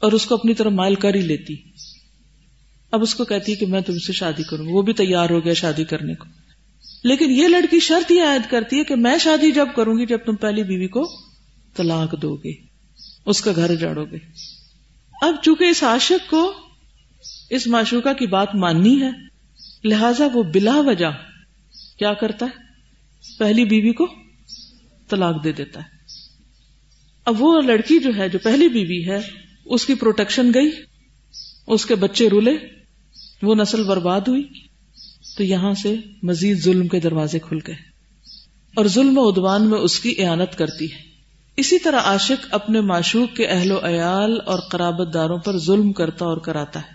اور 0.00 0.12
اس 0.12 0.26
کو 0.26 0.34
اپنی 0.34 0.54
طرف 0.54 0.72
مائل 0.72 0.94
کر 0.94 1.14
ہی 1.14 1.20
لیتی۔ 1.20 1.56
اب 2.92 3.02
اس 3.02 3.14
کو 3.14 3.24
کہتی 3.24 3.54
کہ 3.54 3.66
میں 3.66 3.80
تم 3.80 3.98
سے 3.98 4.12
شادی 4.12 4.42
کروں، 4.42 4.66
وہ 4.66 4.82
بھی 4.82 4.92
تیار 4.92 5.30
ہو 5.30 5.44
گیا 5.44 5.54
شادی 5.54 5.84
کرنے 5.84 6.14
کو۔ 6.14 6.24
لیکن 7.04 7.30
یہ 7.30 7.48
لڑکی 7.48 7.80
شرط 7.80 8.10
یہ 8.10 8.22
عائد 8.22 8.50
کرتی 8.50 8.78
ہے 8.78 8.84
کہ 8.84 8.94
میں 8.96 9.18
شادی 9.18 9.50
جب 9.52 9.66
کروں 9.76 9.98
گی، 9.98 10.06
جب 10.06 10.18
تم 10.26 10.34
پہلی 10.36 10.62
بیوی 10.62 10.88
کو 10.88 11.04
طلاق 11.76 12.22
دو 12.22 12.36
گے، 12.36 12.52
اس 13.26 13.40
کا 13.40 13.52
گھر 13.56 13.74
جاڑو 13.74 14.04
گے۔ 14.04 14.47
اب 15.22 15.34
چونکہ 15.42 15.64
اس 15.64 15.82
عاشق 15.82 16.30
کو 16.30 16.52
اس 17.50 17.66
معشوقہ 17.66 18.12
کی 18.12 18.26
بات 18.26 18.54
ماننی 18.54 19.02
ہے، 19.02 19.10
لہذا 19.84 20.26
وہ 20.34 20.42
بلا 20.42 20.80
وجہ 20.80 21.06
کیا 21.98 22.14
کرتا 22.14 22.46
ہے؟ 22.46 22.60
پہلی 23.38 23.64
بیوی 23.64 23.92
کو 23.92 24.06
طلاق 25.08 25.44
دے 25.44 25.52
دیتا 25.52 25.80
ہے۔ 25.80 25.88
اب 27.24 27.42
وہ 27.42 27.60
لڑکی 27.60 27.98
جو 27.98 28.10
ہے، 28.16 28.28
جو 28.28 28.38
پہلی 28.38 28.68
بیوی 28.68 29.10
ہے، 29.10 29.20
اس 29.64 29.86
کی 29.86 29.94
پروٹیکشن 29.94 30.50
گئی، 30.54 30.70
اس 31.66 31.86
کے 31.86 31.94
بچے 31.94 32.28
رولے 32.28 32.52
وہ 33.42 33.54
نسل 33.54 33.84
برباد 33.84 34.20
ہوئی، 34.20 34.48
تو 35.36 35.42
یہاں 35.42 35.74
سے 35.74 35.94
مزید 36.22 36.62
ظلم 36.62 36.88
کے 36.88 37.00
دروازے 37.00 37.38
کھل 37.38 37.58
گئے۔ 37.66 37.76
اور 38.76 38.86
ظلم 38.86 39.18
و 39.18 39.28
ادوان 39.28 39.70
میں 39.70 39.78
اس 39.78 40.00
کی 40.00 40.14
اعانت 40.18 40.58
کرتی 40.58 40.92
ہے۔ 40.92 41.07
اسی 41.58 41.78
طرح 41.78 41.98
عاشق 41.98 42.46
اپنے 42.50 42.80
معشوق 42.80 43.36
کے 43.36 43.46
اہل 43.46 43.72
و 43.72 43.78
عیال 43.82 44.38
اور 44.46 44.58
قرابت 44.58 45.14
داروں 45.14 45.38
پر 45.38 45.58
ظلم 45.58 45.92
کرتا 45.92 46.24
اور 46.24 46.36
کراتا 46.36 46.80
ہے۔ 46.80 46.88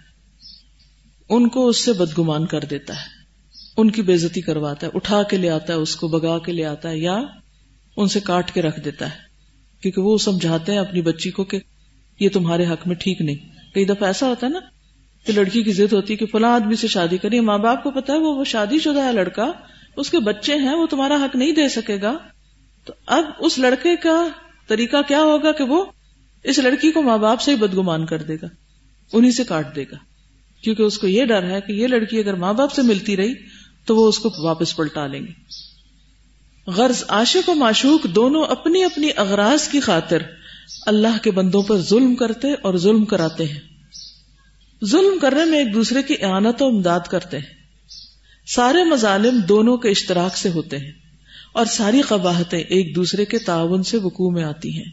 ان 1.29 1.50
کو 1.50 1.67
اس 1.67 1.86
سے 1.86 1.93
بدگمان 1.93 2.46
کر 2.46 2.60
دیتا 2.60 2.93
ہے۔ 2.93 3.05
ان 3.77 3.91
کی 3.91 4.01
بےزتی 4.01 4.41
کرواتا 4.41 4.88
ہے، 4.88 4.91
اٹھا 4.96 5.24
کے 5.24 5.38
لے 5.38 5.50
آتا 5.50 5.74
ہے، 5.74 5.77
اس 5.77 5.96
کو 5.96 6.08
بگا 6.08 6.39
کے 6.39 6.51
لے 6.51 6.65
آتا 6.65 6.89
ہے 6.89 6.98
یا 6.98 7.22
ان 7.98 8.08
سے 8.08 8.20
کاٹ 8.20 8.51
کے 8.51 8.62
رکھ 8.62 8.79
دیتا 8.79 9.05
ہے۔ 9.05 9.17
کیونکہ 9.82 10.01
وہ 10.01 10.17
سمجھاتے 10.17 10.72
ہیں 10.72 10.79
اپنی 10.79 11.01
بچی 11.01 11.32
کو 11.32 11.43
کہ 11.43 11.60
یہ 12.20 12.29
تمہارے 12.29 12.65
حق 12.65 12.88
میں 12.88 12.96
ٹھیک 12.96 13.22
نہیں۔ 13.22 13.36
کئی 13.74 13.86
دفعہ 13.86 14.08
ایسا 14.08 14.27
ہوتا 14.27 14.48
ہے 14.48 14.51
نا 14.51 14.60
کہ 15.25 15.34
لڑکی 15.34 15.63
کی 15.63 15.72
ضد 15.72 15.93
ہوتی 15.93 16.13
ہے 16.13 16.17
کہ 16.17 16.25
فلاں 16.25 16.51
آدمی 16.51 16.75
سے 16.75 16.88
شادی 16.88 17.17
کری 17.17 17.39
ماں 17.39 17.58
باپ 17.58 17.84
کو 17.84 17.91
پتا 17.91 18.13
ہے 18.13 18.17
وہ 18.17 18.43
شادی 18.43 18.79
شدہ 18.79 19.03
ہے 19.03 19.13
لڑکا، 19.13 19.51
اس 19.98 20.10
کے 20.10 20.20
بچے 20.20 20.55
ہیں، 20.55 20.75
وہ 20.75 20.88
تمہارا 20.88 21.15
حق 21.15 21.36
نہیں 21.36 21.51
دے 21.51 21.70
سکے 21.70 22.01
گا۔ 22.01 22.17
تو 22.86 22.93
اب 23.05 23.24
اس 23.39 23.60
لڑکے 23.60 23.96
کا 23.96 24.27
طریقہ 24.67 24.98
کیا 25.08 25.22
ہوگا 25.22 25.51
کہ 25.51 25.63
وہ 25.63 25.86
اس 26.43 26.58
لڑکی 26.60 26.91
کو 26.91 27.01
ماں 27.01 27.17
باپ 27.17 27.41
سے 27.41 27.51
ہی 27.51 27.55
بدگمان 27.55 28.05
کر 28.05 28.22
دے 28.22 28.36
گا 28.36 28.48
انہیں 29.13 29.32
سے 29.32 29.43
کاٹ 29.43 29.75
دے 29.75 29.84
گا۔ 29.84 29.96
کیونکہ 30.62 30.84
اس 30.84 30.98
کو 30.98 31.08
یہ 31.08 31.25
ڈر 31.25 31.43
ہے 31.43 31.62
کہ 31.62 31.72
یہ 31.72 31.88
لڑکی 31.88 32.20
اگر 32.20 32.34
ماں 32.34 32.53
باپ 32.53 32.74
سے 32.74 32.82
ملتی 32.82 33.17
رہی 33.17 33.34
تو 33.86 33.96
وہ 33.96 34.08
اس 34.08 34.20
کو 34.20 34.29
واپس 34.43 34.75
پلٹا 34.75 35.08
لیں 35.08 35.20
گے۔ 35.20 35.32
غرض 36.67 37.03
عاشق 37.08 37.50
و 37.50 37.55
معشوق 37.55 38.05
دونوں 38.15 38.43
اپنی 38.43 38.84
اپنی 38.84 39.10
اغراض 39.17 39.67
کی 39.67 39.79
خاطر 39.79 40.17
اللہ 40.86 41.24
کے 41.24 41.32
بندوں 41.32 41.62
پر 41.62 41.77
ظلم 41.77 42.15
کرتے 42.15 42.53
اور 42.53 42.77
ظلم 42.77 43.05
کراتے 43.05 43.46
ہیں۔ 43.46 43.60
ظلم 44.86 45.20
کرنے 45.20 45.46
میں 45.46 45.60
ایک 45.60 45.74
دوسرے 45.74 46.03
کی 46.03 46.15
اعانت 46.22 46.62
و 46.62 46.65
امداد 46.65 47.00
کرتے 47.10 47.38
ہیں۔ 47.38 47.63
سارے 48.48 48.84
مظالم 48.84 49.39
دونوں 49.39 49.77
کے 49.77 49.89
اشتراک 49.89 50.38
سے 50.38 50.50
ہوتے 50.50 50.77
ہیں۔ 50.77 51.02
اور 51.53 51.65
ساری 51.65 52.01
قباہتیں 52.01 52.60
ایک 52.60 52.95
دوسرے 52.95 53.25
کے 53.25 53.39
تعاون 53.39 53.83
سے 53.83 53.98
وقوع 53.98 54.31
میں 54.31 54.43
آتی 54.43 54.77
ہیں۔ 54.77 54.91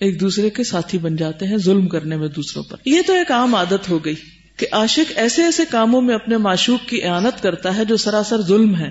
ایک 0.00 0.20
دوسرے 0.20 0.50
کے 0.50 0.64
ساتھی 0.64 0.98
بن 0.98 1.16
جاتے 1.16 1.46
ہیں 1.46 1.56
ظلم 1.56 1.88
کرنے 1.88 2.16
میں 2.16 2.28
دوسروں 2.28 2.64
پر۔ 2.64 2.76
یہ 2.84 3.00
تو 3.06 3.12
ایک 3.12 3.32
عام 3.32 3.54
عادت 3.54 3.88
ہو 3.88 4.04
گئی 4.04 4.14
کہ 4.56 4.66
عاشق 4.72 5.12
ایسے 5.16 5.42
ایسے 5.42 5.62
کاموں 5.70 6.02
میں 6.02 6.14
اپنے 6.14 6.36
معشوق 6.36 6.88
کی 6.88 7.02
اعانت 7.02 7.42
کرتا 7.42 7.76
ہے 7.76 7.84
جو 7.84 7.96
سراسر 7.96 8.42
ظلم 8.42 8.76
ہے 8.76 8.90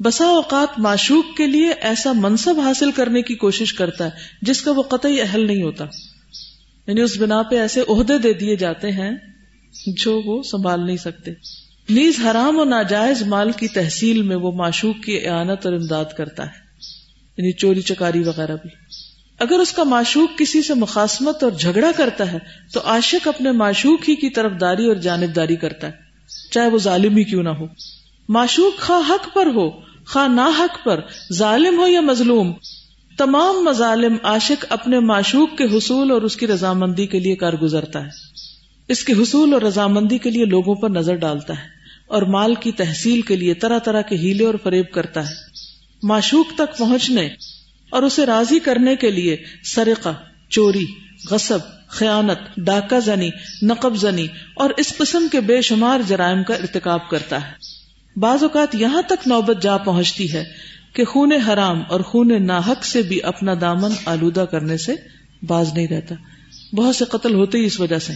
بسا 0.00 0.24
اوقات 0.24 0.78
معشوق 0.78 1.36
کے 1.36 1.46
لیے 1.46 1.72
ایسا 1.80 2.12
منصب 2.12 2.60
حاصل 2.60 2.90
کرنے 2.90 3.22
کی 3.22 3.34
کوشش 3.34 3.74
کرتا 3.74 4.04
ہے 4.04 4.10
جس 4.42 4.62
کا 4.62 4.70
وہ 4.70 4.82
قطعی 4.82 5.20
اہل 5.20 5.46
نہیں 5.46 5.62
ہوتا۔ 5.62 5.84
یعنی 6.86 7.00
اس 7.00 7.18
بنا 7.18 7.42
پہ 7.42 7.58
ایسے 7.60 7.80
عہدے 7.88 8.18
دے 8.18 8.32
دیے 8.32 8.56
جاتے 8.56 8.90
ہیں 8.90 9.10
جو 9.86 10.20
وہ 10.24 10.42
سنبھال 10.42 10.86
نہیں 10.86 10.96
سکتے۔ 10.96 11.30
نیز 11.90 12.20
حرام 12.24 12.58
و 12.58 12.64
ناجائز 12.64 13.22
مال 13.22 13.52
کی 13.52 13.68
تحصیل 13.68 14.22
میں 14.22 14.36
وہ 14.36 14.52
معشوق 14.52 15.04
کی 15.04 15.26
اعانت 15.26 15.66
اور 15.66 15.74
امداد 15.74 16.04
کرتا 16.16 16.42
ہے 16.42 16.58
یعنی 17.36 17.52
چوری 17.52 17.80
چکاری 17.80 18.18
وغیرہ 18.18 18.56
بھی۔ 18.56 18.70
اگر 19.38 19.58
اس 19.58 19.72
کا 19.72 19.84
معشوق 19.84 20.38
کسی 20.38 20.62
سے 20.62 20.74
مخاسمت 20.74 21.44
اور 21.44 21.52
جھگڑا 21.52 21.90
کرتا 21.96 22.32
ہے، 22.32 22.38
تو 22.72 22.80
عاشق 22.84 23.28
اپنے 23.28 23.52
معشوق 23.52 24.08
ہی 24.08 24.16
کی 24.16 24.30
طرف 24.30 24.52
داری 24.60 24.86
اور 24.86 24.96
جانبداری 24.96 25.56
کرتا 25.56 25.86
ہے، 25.86 25.92
چاہے 26.50 26.68
وہ 26.68 26.78
ظالم 26.78 27.16
ہی 27.16 27.24
کیوں 27.24 27.42
نہ 27.42 27.48
ہو۔ 27.48 27.66
معشوق 28.28 28.80
خواہ 28.80 29.10
حق 29.10 29.34
پر 29.34 29.46
ہو، 29.46 29.70
خواہ 30.06 30.28
نا 30.28 30.50
حق 30.58 30.84
پر، 30.84 31.00
ظالم 31.32 31.78
ہو 31.78 31.86
یا 31.86 32.00
مظلوم، 32.00 32.52
تمام 33.18 33.64
مظالم 33.64 34.16
عاشق 34.22 34.64
اپنے 34.68 35.00
معشوق 35.00 35.58
کے 35.58 35.64
حصول 35.64 36.10
اور 36.10 36.22
اس 36.22 36.36
کی 36.36 36.46
رضامندی 36.46 37.06
کے 37.06 37.20
لیے 37.20 37.36
کار 37.36 37.52
گزرتا 37.52 38.04
ہے۔ 38.04 38.10
اس 38.88 39.04
کے 39.04 39.12
حصول 39.12 39.54
اور 39.54 39.62
رضامندی 39.62 40.18
کے 40.18 40.30
لیے 40.30 40.44
لوگوں 40.44 40.74
پر 40.74 40.90
نظر 40.90 41.14
ڈالتا 41.14 41.54
ہے۔ 41.54 41.75
اور 42.06 42.22
مال 42.22 42.54
کی 42.54 42.72
تحصیل 42.72 43.20
کے 43.20 43.36
لیے 43.36 43.54
طرح 43.54 43.78
طرح 43.78 44.02
کے 44.02 44.16
ہیلے 44.16 44.44
اور 44.44 44.54
فریب 44.62 44.90
کرتا 44.92 45.30
ہے۔ 45.30 45.34
معشوق 46.02 46.46
تک 46.54 46.78
پہنچنے 46.78 47.28
اور 47.90 48.02
اسے 48.02 48.26
راضی 48.26 48.58
کرنے 48.58 48.96
کے 48.96 49.10
لیے 49.10 49.36
سرقہ، 49.64 50.08
چوری، 50.50 50.86
غصب، 51.30 51.58
خیانت، 51.88 52.38
ڈاکہ 52.56 53.00
زنی، 53.00 53.30
نقب 53.62 53.96
زنی 53.96 54.26
اور 54.54 54.70
اس 54.76 54.96
قسم 54.96 55.26
کے 55.32 55.40
بے 55.40 55.60
شمار 55.60 56.00
جرائم 56.08 56.42
کا 56.42 56.54
ارتکاب 56.54 57.10
کرتا 57.10 57.48
ہے۔ 57.48 57.52
بعض 58.16 58.42
اوقات 58.42 58.74
یہاں 58.74 59.02
تک 59.02 59.28
نوبت 59.28 59.62
جا 59.62 59.76
پہنچتی 59.76 60.32
ہے 60.32 60.44
کہ 60.92 61.04
خون 61.04 61.32
حرام 61.32 61.82
اور 61.88 62.00
خون 62.00 62.46
ناحق 62.46 62.84
سے 62.84 63.02
بھی 63.02 63.22
اپنا 63.22 63.54
دامن 63.60 63.90
آلودہ 64.06 64.40
کرنے 64.40 64.76
سے 64.76 64.94
باز 65.42 65.72
نہیں 65.72 65.88
رہتا۔ 65.88 66.14
بہت 66.72 66.96
سے 66.96 67.04
قتل 67.04 67.34
ہوتے 67.34 67.58
ہی 67.58 67.64
اس 67.64 67.80
وجہ 67.80 67.98
سے۔ 67.98 68.12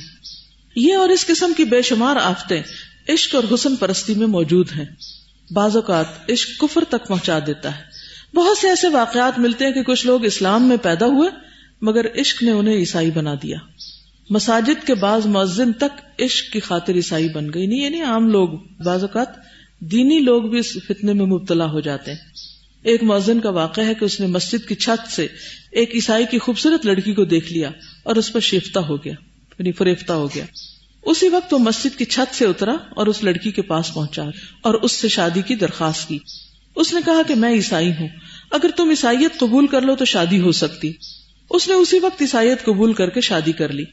یہ 0.77 0.95
اور 0.95 1.09
اس 1.09 1.27
قسم 1.27 1.53
کی 1.57 1.65
بے 1.65 1.83
شمار 1.83 2.17
آفتیں 2.17 2.63
عشق 3.13 3.35
اور 3.35 3.45
حسن 3.55 3.77
پرستی 3.77 4.15
میں 4.15 4.27
موجود 4.27 4.69
ہیں۔ 4.77 4.85
بعض 5.51 5.77
اوقات 5.77 6.31
عشق 6.31 6.61
کفر 6.61 6.85
تک 6.89 7.09
پہنچا 7.09 7.39
دیتا 7.47 7.79
ہے۔ 7.79 7.83
بہت 8.35 8.59
سے 8.59 8.69
ایسے 8.69 8.89
واقعات 8.89 9.39
ملتے 9.39 9.65
ہیں 9.65 9.73
کہ 9.73 9.83
کچھ 9.83 10.07
لوگ 10.07 10.25
اسلام 10.25 10.69
میں 10.69 10.77
پیدا 10.83 11.07
ہوئے، 11.07 11.31
مگر 11.81 12.21
عشق 12.21 12.43
نے 12.43 12.51
انہیں 12.51 12.75
عیسائی 12.75 13.11
بنا 13.11 13.35
دیا۔ 13.35 13.57
مساجد 14.31 14.87
کے 14.87 14.95
بعض 14.95 15.27
مؤذن 15.27 15.73
تک 15.73 16.21
عشق 16.21 16.53
کی 16.53 16.61
خاطر 16.61 16.95
عیسائی 16.95 17.29
بن 17.29 17.53
گئی۔ 17.55 17.67
نہیں 17.67 17.85
یعنی 17.85 18.01
عام 18.01 18.29
لوگ، 18.29 18.49
بعض 18.85 19.01
اوقات 19.01 19.29
دینی 19.79 20.19
لوگ 20.19 20.43
بھی 20.43 20.59
اس 20.59 20.77
فتنے 20.89 21.13
میں 21.13 21.27
مبتلا 21.27 21.71
ہو 21.71 21.81
جاتے 21.81 22.11
ہیں۔ 22.11 22.19
ایک 22.83 23.03
مؤذن 23.03 23.41
کا 23.41 23.51
واقعہ 23.51 23.85
ہے 23.85 23.95
کہ 23.95 24.05
اس 24.05 24.21
نے 24.21 24.27
مسجد 24.27 24.69
کی 24.69 24.75
چھت 24.75 25.13
سے 25.13 25.27
ایک 25.71 25.95
عیسائی 25.95 26.27
کی 26.31 26.39
خوبصورت 26.39 26.87
لڑکی 26.87 27.15
کو 27.15 27.25
دیکھ 27.25 27.53
لیا 27.53 27.71
اور 28.03 28.17
اس 28.17 28.33
پر 28.33 28.41
شیفتہ 28.41 28.79
ہو 28.79 28.97
گیا 28.97 29.13
یعنی 29.59 29.73
فریفتہ 29.73 30.13
ہو 30.13 30.29
گیا۔ 30.35 30.45
اسی 31.03 31.29
وقت 31.29 31.55
وہ 31.55 31.59
مسجد 31.59 31.99
کی 31.99 32.05
چھت 32.05 32.35
سے 32.35 32.45
اترا 32.45 32.77
اور 32.91 33.07
اس 33.07 33.25
لڑکی 33.25 33.51
کے 33.51 33.63
پاس 33.63 33.95
پہنچا 33.95 34.23
اور 34.63 34.75
اس 34.75 34.93
سے 34.93 35.09
شادی 35.09 35.43
کی 35.43 35.55
درخواست 35.55 36.09
کی۔ 36.09 36.19
اس 36.77 36.93
نے 36.93 37.01
کہا 37.05 37.23
کہ 37.29 37.35
میں 37.35 37.53
عیسائی 37.53 37.91
ہوں۔ 37.91 38.09
اگر 38.51 38.71
تم 38.77 38.89
عیسائیت 38.89 39.39
قبول 39.39 39.67
کر 39.67 39.81
لو 39.81 39.97
تو 39.97 40.05
شادی 40.05 40.41
ہو 40.41 40.53
سکتی۔ 40.53 40.93
اس 41.51 41.69
نے 41.69 41.75
اسی 41.75 41.99
وقت 41.99 42.23
عیسائیت 42.23 42.65
قبول 42.65 42.93
کر 42.93 43.11
کے 43.11 43.21
شادی 43.21 43.53
کر 43.53 43.73
لی۔ 43.73 43.85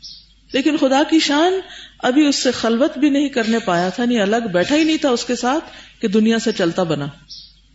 لیکن 0.54 0.78
خدا 0.78 1.04
کی 1.10 1.20
شان، 1.20 1.54
ابھی 2.00 2.28
اس 2.28 2.36
سے 2.36 2.52
خلوت 2.52 2.98
بھی 2.98 3.10
نہیں 3.10 3.30
کرنے 3.30 3.60
پایا 3.60 3.90
تھا، 3.90 4.06
نہیں 4.06 4.20
الگ 4.20 4.48
بیٹھا 4.54 4.76
ہی 4.76 4.84
نہیں 4.84 4.98
تھا 4.98 5.10
اس 5.10 5.26
کے 5.26 5.36
ساتھ 5.36 5.64
کہ 6.02 6.08
دنیا 6.08 6.40
سے 6.40 6.52
چلتا 6.52 6.84
بنا۔ 6.84 7.08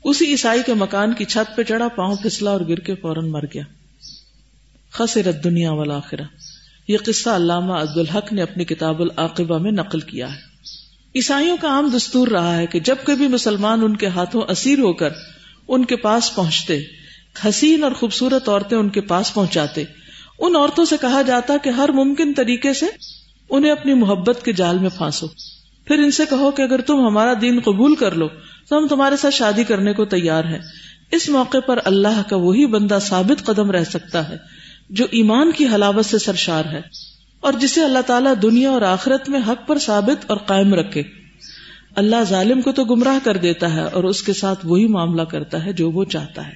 اسی 0.05 0.27
عیسائی 0.27 0.61
کے 0.67 0.75
مکان 0.75 1.13
کی 1.13 1.25
چھت 1.25 1.57
پہ 1.57 1.63
چڑھا، 1.63 1.89
پاؤں 1.89 2.17
پھسلا 2.17 2.51
اور 2.51 2.61
گر 2.69 2.77
کے 2.77 2.95
فوراً 2.95 3.31
مر 3.31 3.45
گیا۔ 3.55 3.63
خسرت 4.91 5.45
دنیا 5.45 5.73
والا 5.73 6.01
یہ 6.89 6.99
قصہ 7.07 7.31
علامہ 7.31 7.73
عبد 7.73 7.99
الحق 7.99 8.33
نے 8.33 8.43
اپنی 8.43 8.65
کتاب 8.65 9.03
العقبہ 9.03 9.59
میں 9.59 9.73
نقل 9.73 10.01
کیا 10.01 10.33
ہے۔ 10.33 10.53
عیسائیوں 11.17 11.57
کا 11.61 11.69
عام 11.69 11.91
دستور 11.97 12.29
رہا 12.29 12.57
ہے 12.57 12.67
کہ 12.67 12.81
جب 12.81 12.97
کبھی 13.05 13.29
مسلمان 13.29 13.83
ان 13.83 13.97
کے 13.97 14.07
ہاتھوں 14.07 14.43
اسیر 14.49 14.79
ہو 14.79 14.93
کر 14.93 15.09
ان 15.69 15.85
کے 15.85 15.97
پاس 15.97 16.35
پہنچتے، 16.35 16.81
حسین 17.49 17.85
اور 17.85 17.93
خوبصورت 17.93 18.49
عورتیں 18.49 18.79
ان 18.79 18.89
کے 18.89 19.01
پاس 19.01 19.35
پہنچاتے۔ 19.35 19.85
ان 20.39 20.57
عورتوں 20.57 20.85
سے 20.85 20.97
کہا 21.01 21.23
جاتا 21.23 21.57
کہ 21.63 21.69
ہر 21.69 21.89
ممکن 21.93 22.33
طریقے 22.35 22.73
سے 22.73 22.87
انہیں 23.51 23.73
اپنی 23.73 23.95
محبت 23.95 24.45
کے 24.45 24.53
جال 24.53 24.79
میں 24.79 24.91
پھانسو۔ 24.97 25.27
پھر 25.85 25.99
ان 25.99 26.11
سے 26.11 26.23
کہو 26.31 26.51
کہ 26.51 26.63
اگر 26.63 26.81
تم 26.81 27.07
ہمارا 27.07 27.33
دین 27.41 27.61
قبول 27.65 27.95
کر 27.95 28.15
لو، 28.15 28.29
تو 28.69 28.79
ہم 28.79 28.87
تمہارے 28.87 29.17
ساتھ 29.17 29.35
شادی 29.35 29.65
کرنے 29.65 29.93
کو 29.93 30.05
تیار 30.05 30.45
ہیں۔ 30.45 30.59
اس 31.11 31.29
موقع 31.29 31.59
پر 31.67 31.79
اللہ 31.85 32.23
کا 32.29 32.37
وہی 32.37 32.67
بندہ 32.67 32.99
ثابت 33.01 33.47
قدم 33.47 33.71
رہ 33.71 33.85
سکتا 33.85 34.29
ہے۔ 34.29 34.37
جو 34.91 35.07
ایمان 35.11 35.53
کی 35.57 35.67
حلاوت 35.67 36.07
سے 36.07 36.19
سرشار 36.19 36.65
ہے 36.65 36.81
اور 37.41 37.53
جسے 37.53 37.81
اللہ 37.81 37.99
تعالیٰ 38.07 38.35
دنیا 38.43 38.71
اور 38.71 38.83
آخرت 38.83 39.29
میں 39.29 39.41
حق 39.49 39.69
پر 39.69 39.79
ثابت 39.79 40.25
اور 40.29 40.37
قائم 40.37 40.75
رکھے۔ 40.75 41.03
اللہ 41.97 42.17
ظالم 42.25 42.61
کو 42.61 42.73
تو 42.73 42.85
گمراہ 42.85 43.19
کر 43.25 43.37
دیتا 43.37 43.75
ہے 43.75 43.83
اور 43.83 44.05
اس 44.05 44.23
کے 44.23 44.33
ساتھ 44.33 44.67
وہی 44.67 44.87
معاملہ 44.87 45.23
کرتا 45.23 45.65
ہے 45.65 45.73
جو 45.73 45.91
وہ 45.91 46.05
چاہتا 46.05 46.49
ہے۔ 46.49 46.53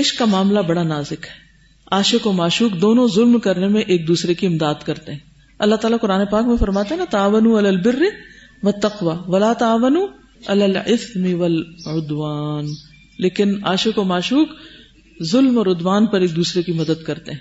عشق 0.00 0.18
کا 0.18 0.24
معاملہ 0.24 0.60
بڑا 0.60 0.82
نازک 0.82 1.12
ہے۔ 1.12 1.46
عاشق 1.90 2.26
و 2.26 2.32
معشوق 2.32 2.80
دونوں 2.80 3.08
ظلم 3.14 3.38
کرنے 3.38 3.68
میں 3.68 3.80
ایک 3.80 4.08
دوسرے 4.08 4.34
کی 4.34 4.46
امداد 4.46 4.74
کرتے 4.84 5.12
ہیں۔ 5.12 5.18
اللہ 5.58 5.74
تعالیٰ 5.74 5.98
قرآن 6.00 6.26
پاک 6.26 6.44
میں 6.44 6.56
فرماتے 6.56 6.88
ہیں 6.90 6.96
نا 6.96 7.04
تعاون 7.10 7.66
البر 7.66 8.02
و 8.62 8.72
تقوا 8.72 9.22
ولا 9.26 9.52
تعاون 9.52 9.96
والعدوان 11.34 12.64
لیکن 13.18 13.66
عاشق 13.66 13.98
و 13.98 14.04
معشوق 14.04 14.48
ظلم 15.22 15.58
اور 15.58 15.66
ادوان 15.66 16.06
پر 16.06 16.20
ایک 16.20 16.36
دوسرے 16.36 16.62
کی 16.62 16.72
مدد 16.72 17.02
کرتے 17.02 17.32
ہیں۔ 17.32 17.38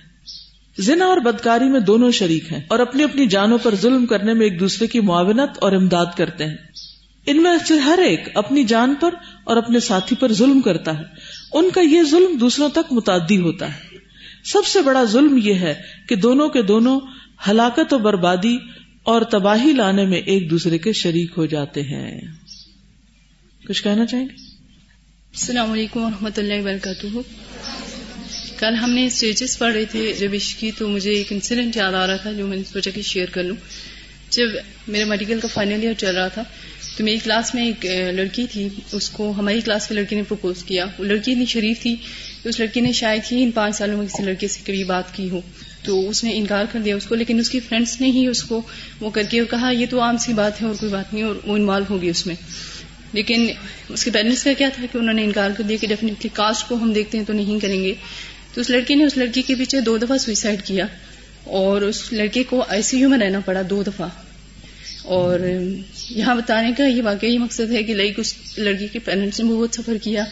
زنا 0.77 1.05
اور 1.05 1.17
بدکاری 1.17 1.65
میں 1.65 1.79
دونوں 1.79 2.11
شریک 2.11 2.51
ہیں 2.51 2.61
اور 2.67 2.79
اپنی 2.79 3.03
اپنی 3.03 3.27
جانوں 3.27 3.57
پر 3.63 3.75
ظلم 3.75 4.05
کرنے 4.05 4.33
میں 4.33 4.47
ایک 4.47 4.59
دوسرے 4.59 4.87
کی 4.87 4.99
معاونت 4.99 5.57
اور 5.61 5.71
امداد 5.71 6.05
کرتے 6.17 6.45
ہیں۔ 6.45 6.55
ان 7.25 7.43
میں 7.43 7.57
سے 7.67 7.77
ہر 7.77 7.99
ایک 8.05 8.29
اپنی 8.35 8.63
جان 8.63 8.93
پر 8.99 9.13
اور 9.43 9.57
اپنے 9.57 9.79
ساتھی 9.79 10.15
پر 10.15 10.33
ظلم 10.33 10.61
کرتا 10.61 10.97
ہے۔ 10.97 11.03
ان 11.53 11.69
کا 11.69 11.81
یہ 11.81 12.03
ظلم 12.03 12.37
دوسروں 12.37 12.69
تک 12.69 12.93
متعدی 12.93 13.37
ہوتا 13.37 13.73
ہے۔ 13.73 13.79
سب 14.43 14.65
سے 14.65 14.81
بڑا 14.81 15.03
ظلم 15.03 15.39
یہ 15.43 15.53
ہے 15.53 15.73
کہ 16.09 16.15
دونوں 16.15 16.49
کے 16.49 16.61
دونوں 16.61 16.99
ہلاکت 17.49 17.93
و 17.93 17.97
بربادی 17.97 18.57
اور 19.03 19.21
تباہی 19.21 19.71
لانے 19.71 20.05
میں 20.05 20.17
ایک 20.17 20.51
دوسرے 20.51 20.77
کے 20.77 20.93
شریک 20.93 21.31
ہو 21.37 21.45
جاتے 21.45 21.81
ہیں۔ 21.81 22.21
کچھ 23.67 23.83
کہنا 23.83 24.05
چاہیں 24.05 24.25
گے؟ 24.25 24.54
السلام 25.35 25.71
علیکم 25.71 25.99
و 25.99 26.09
رحمۃ 26.09 26.37
اللہ 26.37 26.59
وبرکاتہ۔ 26.59 27.07
کل 28.57 28.75
ہم 28.75 28.89
نے 28.89 29.05
اسٹیجز 29.05 29.57
پڑھ 29.57 29.73
رہے 29.73 29.85
تھے 29.85 30.13
جب 30.19 30.31
کی، 30.59 30.71
تو 30.77 30.87
مجھے 30.89 31.11
ایک 31.11 31.31
انسیڈنٹ 31.31 31.75
یاد 31.77 31.93
آ 31.93 32.07
رہا 32.07 32.15
تھا 32.15 32.31
جو 32.31 32.47
میں 32.47 32.57
نے 32.57 32.63
سوچا 32.63 32.91
کہ 32.91 33.01
شیئر 33.01 33.29
کر 33.31 33.43
لوں۔ 33.43 33.55
جب 34.29 34.45
میرا 34.87 35.05
میڈیکل 35.05 35.39
کا 35.39 35.47
فائنل 35.53 35.81
ایئر 35.81 35.93
چل 35.93 36.15
رہا 36.15 36.27
تھا، 36.27 36.43
تو 36.97 37.03
میری 37.03 37.17
کلاس 37.19 37.55
میں 37.55 37.65
ایک 37.65 37.85
لڑکی 38.15 38.45
تھی۔ 38.51 38.67
اس 38.91 39.09
کو 39.09 39.31
ہماری 39.37 39.61
کلاس 39.61 39.87
کی 39.87 39.95
لڑکی 39.95 40.15
نے 40.15 40.23
پرپوز 40.27 40.63
کیا۔ 40.63 40.85
وہ 40.99 41.03
لڑکی 41.03 41.31
اتنی 41.31 41.45
شریف 41.45 41.81
تھی 41.81 41.95
کہ 42.43 42.49
اس 42.49 42.59
لڑکی 42.59 42.81
نے 42.81 42.91
شاید 42.91 43.31
ہی 43.31 43.43
ان 43.43 43.51
پانچ 43.51 43.75
سالوں 43.75 43.97
میں 43.97 44.07
کسی 44.07 44.23
لڑکے 44.23 44.47
سے 44.47 44.59
کبھی 44.65 44.83
بات 44.83 45.13
کی 45.15 45.29
ہو۔ 45.29 45.41
تو 45.83 46.09
اس 46.09 46.23
نے 46.23 46.37
انکار 46.37 46.65
کر 46.71 46.79
دیا 46.79 46.95
اس 46.95 47.05
کو، 47.05 47.15
لیکن 47.15 47.39
اس 47.39 47.49
کی 47.49 47.59
فرینڈس 47.59 48.01
نے 48.01 48.07
ہی 48.07 48.27
اس 48.27 48.43
کو 48.43 48.61
وہ 48.99 49.09
کر 49.09 49.23
کے 49.29 49.43
کہا، 49.49 49.69
یہ 49.69 49.85
تو 49.89 50.01
عام 50.01 50.17
سی 50.17 50.33
بات 50.33 50.61
ہے 50.61 50.67
اور 50.67 50.75
کوئی 50.75 50.91
بات 50.91 51.13
نہیں، 51.13 51.23
اور 51.23 51.35
وہ 51.43 51.55
انوالو 51.55 51.85
ہوگی 51.89 52.09
اس 52.09 52.25
میں۔ 52.27 52.35
لیکن 53.13 53.47
اس 53.89 54.05
کے 54.05 54.11
پیرنٹس 54.11 54.43
کا 54.43 54.53
کیا 54.53 54.69
تھا 54.75 54.85
کہ 54.91 54.97
انہوں 54.97 55.13
نے 55.13 55.23
انکار 55.23 55.49
کر 55.57 55.63
دیا 55.63 55.77
کہ 55.81 55.87
ڈیفینیٹلی 55.87 56.29
کاسٹ 56.33 56.67
کو 56.67 56.75
ہم 56.75 56.93
دیکھتے 56.93 57.17
ہیں 57.17 57.25
تو 57.25 57.33
نہیں 57.33 57.59
کریں 57.59 57.83
گے۔ 57.83 57.93
تو 58.53 58.61
اس 58.61 58.69
لڑکی 58.69 58.95
نے 58.95 59.05
اس 59.05 59.17
لڑکی 59.17 59.41
کے 59.41 59.55
پیچھے 59.55 59.81
دو 59.81 59.97
دفعہ 59.97 60.17
سوئسائڈ 60.17 60.61
کیا 60.61 60.85
اور 61.43 61.81
اس 61.81 62.13
لڑکے 62.13 62.43
کو 62.43 62.63
آئی 62.67 62.81
سی 62.81 62.97
یو 62.97 63.09
میں 63.09 63.19
رہنا 63.19 63.39
پڑا 63.39 63.61
دو 63.69 63.83
دفعہ۔ 63.83 64.07
اور 65.03 65.39
یہاں 66.09 66.35
بتانے 66.35 66.71
کا 66.77 66.85
یہ 66.87 67.01
واقعی 67.03 67.37
مقصد 67.37 67.71
ہے 67.71 67.83
کہ 67.83 67.93
لائک 67.93 68.19
اس 68.19 68.35
لڑکی 68.57 68.87
کے 68.87 68.99
پیرنٹس 68.99 69.39
نے 69.39 69.49
بہت 69.53 69.75
سفر 69.75 69.97
کیا۔ 70.03 70.23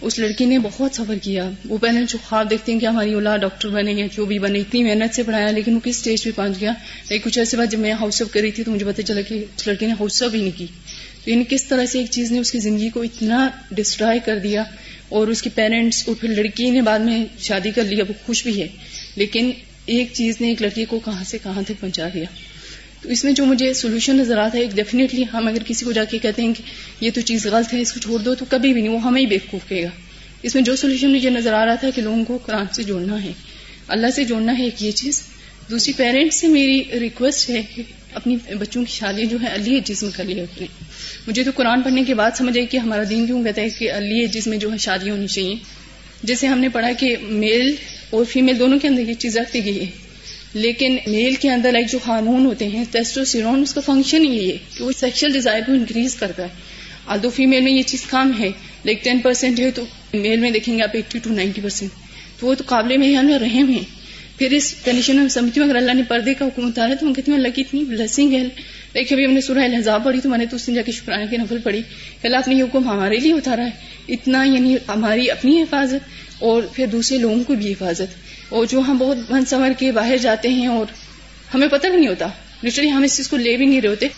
اس 0.00 0.18
لڑکی 0.18 0.44
نے 0.44 0.58
بہت 0.58 0.94
سفر 0.94 1.14
کیا۔ 1.22 1.50
وہ 1.64 1.78
پیرنٹس 1.78 2.12
جو 2.12 2.18
خواب 2.28 2.50
دیکھتے 2.50 2.72
ہیں 2.72 2.78
کہ 2.78 2.86
ہماری 2.86 3.12
اولاد 3.14 3.38
ڈاکٹر 3.38 3.68
بنے 3.68 3.92
یا 3.92 4.06
جو 4.12 4.24
بھی 4.24 4.38
بنے، 4.38 4.58
اتنی 4.58 4.84
محنت 4.84 5.14
سے 5.14 5.22
پڑھایا 5.22 5.50
لیکن 5.50 5.74
وہ 5.74 5.80
کس 5.80 5.96
اسٹیج 5.96 6.24
پہ 6.24 6.30
پہنچ 6.36 6.60
گیا۔ 6.60 6.72
لیکن 7.08 7.30
کچھ 7.30 7.38
ایسے 7.38 7.56
بعد 7.56 7.66
جب 7.70 7.78
میں 7.78 7.92
ہاؤس 7.92 8.22
آف 8.22 8.32
کر 8.32 8.40
رہی 8.40 8.50
تھی 8.50 8.64
تو 8.64 8.70
مجھے 8.70 8.86
پتا 8.86 9.02
چلا 9.02 9.20
کہ 9.20 9.44
اس 9.56 9.66
لڑکی 9.66 9.86
نے 9.86 9.92
ہاؤس 9.92 10.22
آف 10.22 10.34
ہی 10.34 10.40
نہیں 10.40 10.58
کی۔ 10.58 10.66
یعنی 11.26 11.44
کس 11.48 11.64
طرح 11.64 11.86
سے 11.86 11.98
ایک 11.98 12.10
چیز 12.10 12.32
نے 12.32 12.38
اس 12.38 12.52
کی 12.52 12.58
زندگی 12.58 12.88
کو 12.88 13.02
اتنا 13.02 13.50
ڈسٹرائے 13.70 14.18
کر 14.24 14.38
دیا 14.38 14.64
اور 15.08 15.26
اس 15.26 15.42
کے 15.42 15.50
پیرنٹس 15.54 16.08
اور 16.08 16.16
پھر 16.20 16.28
لڑکی 16.28 16.70
نے 16.70 16.82
بعد 16.82 16.98
میں 16.98 17.24
شادی 17.38 17.70
کر 17.70 17.84
لیا 17.84 18.04
وہ 18.08 18.12
خوش 18.26 18.42
بھی 18.42 18.62
ہے۔ 18.62 18.68
لیکن 19.16 19.50
ایک 19.86 20.08
چیز 20.12 20.40
نے 20.40 20.48
ایک 20.48 20.62
لڑکی 20.62 20.84
کو 20.84 20.98
کہاں 20.98 21.24
سے 21.24 21.38
کہاں 21.42 21.62
تک 21.62 21.80
پہنچا 21.80 22.08
دیا۔ 22.14 22.24
تو 23.02 23.08
اس 23.08 23.24
میں 23.24 23.32
جو 23.32 23.46
مجھے 23.46 23.74
سولوشن 23.74 24.16
نظر 24.16 24.38
آتا 24.38 24.56
ہے، 24.58 24.62
ایک 24.62 24.74
ڈیفینیٹلی 24.74 25.24
ہم 25.32 25.48
اگر 25.48 25.62
کسی 25.66 25.84
کو 25.84 25.92
جا 25.92 26.04
کے 26.04 26.18
کہتے 26.18 26.42
ہیں 26.42 26.54
کہ 26.54 26.62
یہ 27.04 27.10
تو 27.14 27.20
چیز 27.20 27.46
غلط 27.46 27.74
ہے، 27.74 27.80
اس 27.80 27.92
کو 27.92 28.00
چھوڑ 28.00 28.18
دو، 28.20 28.34
تو 28.34 28.44
کبھی 28.48 28.72
بھی 28.72 28.80
نہیں، 28.80 28.92
وہ 28.92 29.02
ہمیں 29.02 29.20
ہی 29.20 29.26
بیوقوف 29.26 29.68
کہے 29.68 29.82
گا۔ 29.82 29.88
اس 30.42 30.54
میں 30.54 30.62
جو 30.62 30.76
سولوشن 30.76 31.12
مجھے 31.12 31.30
نظر 31.30 31.52
آ 31.52 31.66
رہا 31.66 31.74
تھا 31.74 31.90
کہ 31.94 32.02
لوگوں 32.02 32.24
کو 32.24 32.38
قرآن 32.46 32.64
سے 32.72 32.82
جوڑنا 32.82 33.22
ہے۔ 33.22 33.32
اللہ 33.88 34.06
سے 34.14 34.24
جوڑنا 34.24 34.58
ہے 34.58 34.64
ایک 34.64 34.82
یہ 34.82 34.90
چیز۔ 34.90 35.22
دوسری 35.72 35.92
پیرنٹس 35.92 36.36
سے 36.36 36.48
میری 36.48 36.84
ریکویسٹ 37.00 37.50
ہے 37.50 37.62
کہ 37.74 37.82
اپنی 38.14 38.36
بچوں 38.58 38.84
کی 38.84 38.92
شادی 38.92 39.26
جو 39.26 39.36
ہے 39.42 39.54
علی 39.54 39.80
جسم 39.84 40.10
کر 40.10 40.24
لی 40.24 40.40
اپنے 40.40 40.66
مجھے 41.26 41.42
تو 41.42 41.50
قرآن 41.54 41.82
پڑھنے 41.82 42.04
کے 42.04 42.14
بعد 42.14 42.30
سمجھ 42.36 42.58
آئی 42.58 42.66
کہ 42.66 42.76
ہمارا 42.76 43.02
دین 43.10 43.26
کیوں 43.26 43.44
کہتا 43.44 43.62
ہے 43.62 43.68
کہ 43.70 43.92
علی 43.92 44.26
جسم 44.26 44.54
جو 44.54 44.72
ہے 44.72 44.78
شادی 44.78 45.10
ہونی 45.10 45.26
چاہیے۔ 45.26 45.54
جیسے 46.22 46.46
ہم 46.46 46.58
نے 46.58 46.68
پڑھا 46.68 46.92
کہ 46.92 47.16
میل 47.20 47.74
اور 48.10 48.24
فیمل 48.24 48.58
دونوں 48.58 48.78
کے 48.78 48.88
اندر 48.88 49.08
یہ 49.08 49.14
چیز 49.14 49.36
رکھتی 49.36 49.64
گئی 49.64 49.80
ہے۔ 49.80 49.86
لیکن 50.54 50.96
میل 51.06 51.34
کے 51.34 51.50
اندر 51.50 51.72
لائک 51.72 51.90
جو 51.90 51.98
ہارمون 52.06 52.46
ہوتے 52.46 52.68
ہیں 52.68 52.84
ٹیسٹوسیرون 52.90 53.62
اس 53.62 53.74
کا 53.74 53.80
فنکشن 53.80 54.24
ہی 54.24 54.50
ہے 54.50 54.56
کہ 54.78 54.84
وہ 54.84 54.92
سیکشل 55.00 55.32
ڈیزائر 55.32 55.62
کو 55.66 55.72
انکریز 55.72 56.14
کرتا 56.14 56.42
ہے۔ 56.42 56.48
آدو 57.06 57.30
فیمل 57.30 57.60
میں 57.60 57.72
یہ 57.72 57.82
چیز 57.82 58.02
کم 58.02 58.32
ہے 58.40 58.48
لائک 58.84 59.04
ٹین 59.04 59.18
پرسینٹ 59.18 59.60
ہے 59.60 59.70
تو 59.70 59.84
میل 60.14 60.40
میں 60.40 60.50
دیکھیں 60.50 60.78
گے 60.78 60.82
آپ 60.82 60.90
ایٹی 60.92 61.18
ٹو 61.18 61.30
نائنٹی 61.30 61.60
پرسینٹ 61.60 61.90
تو 62.40 62.46
وہ 62.46 62.54
تو 62.54 62.64
قابل 62.66 62.96
میں 62.96 63.38
رحم 63.38 63.70
ہیں۔ 63.70 64.01
پھر 64.42 64.52
اس 64.52 64.74
کنڈیشن 64.84 65.16
میں 65.16 65.28
سمجھتی 65.28 65.60
ہوں، 65.60 65.66
اگر 65.66 65.76
اللہ 65.76 65.92
نے 65.94 66.02
پردے 66.02 66.32
کا 66.34 66.44
حکم 66.44 66.66
اتارا 66.66 66.94
تو 67.00 67.06
ہم 67.06 67.12
کہتی 67.14 67.30
ہوں 67.30 67.38
اللہ 67.38 67.48
کی 67.54 67.62
اتنی 67.62 67.82
بلسنگ 67.84 68.32
ہے 68.32 68.42
لیکن 68.94 69.14
ابھی 69.14 69.26
ہم 69.26 69.32
نے 69.32 69.40
سورہ 69.40 69.58
الحضاب 69.58 70.04
پڑھی 70.04 70.20
تو 70.20 70.28
میں 70.28 70.38
نے 70.38 70.46
تو 70.46 70.56
اس 70.56 70.68
نے 70.68 70.74
جا 70.74 70.82
کے 70.82 70.92
شکرانے 70.92 71.26
کی، 71.30 71.36
نفل 71.36 71.58
پڑھی 71.58 71.82
کہ 72.22 72.26
اللہ 72.26 72.36
اپنے 72.36 72.54
یہ 72.54 72.62
حکم 72.62 72.88
ہمارے 72.88 73.16
لیے 73.16 73.32
اتارا 73.32 73.64
ہے۔ 73.64 73.70
اتنا 74.08 74.42
یعنی 74.44 74.76
ہماری 74.88 75.30
اپنی 75.30 75.62
حفاظت 75.62 76.42
اور 76.42 76.62
پھر 76.72 76.86
دوسرے 76.86 77.18
لوگوں 77.18 77.44
کو 77.44 77.54
بھی 77.54 77.72
حفاظت۔ 77.72 78.16
اور 78.48 78.66
جو 78.66 78.80
ہم 78.80 78.98
بہت 78.98 79.30
من 79.30 79.44
سمر 79.44 79.72
کے 79.78 79.92
باہر 79.92 80.16
جاتے 80.16 80.48
ہیں 80.48 80.66
اور 80.66 80.86
ہمیں 81.54 81.68
پتہ 81.68 81.86
بھی 81.86 81.96
نہیں 81.96 82.08
ہوتا 82.08 82.28
لٹرلی 82.64 82.90
ہم 82.90 83.02
اس 83.02 83.16
چیز 83.16 83.28
کو 83.28 83.36
لے 83.36 83.56
بھی 83.56 83.66
نہیں 83.66 83.80
رہے 83.80 83.88
ہوتے، 83.88 84.08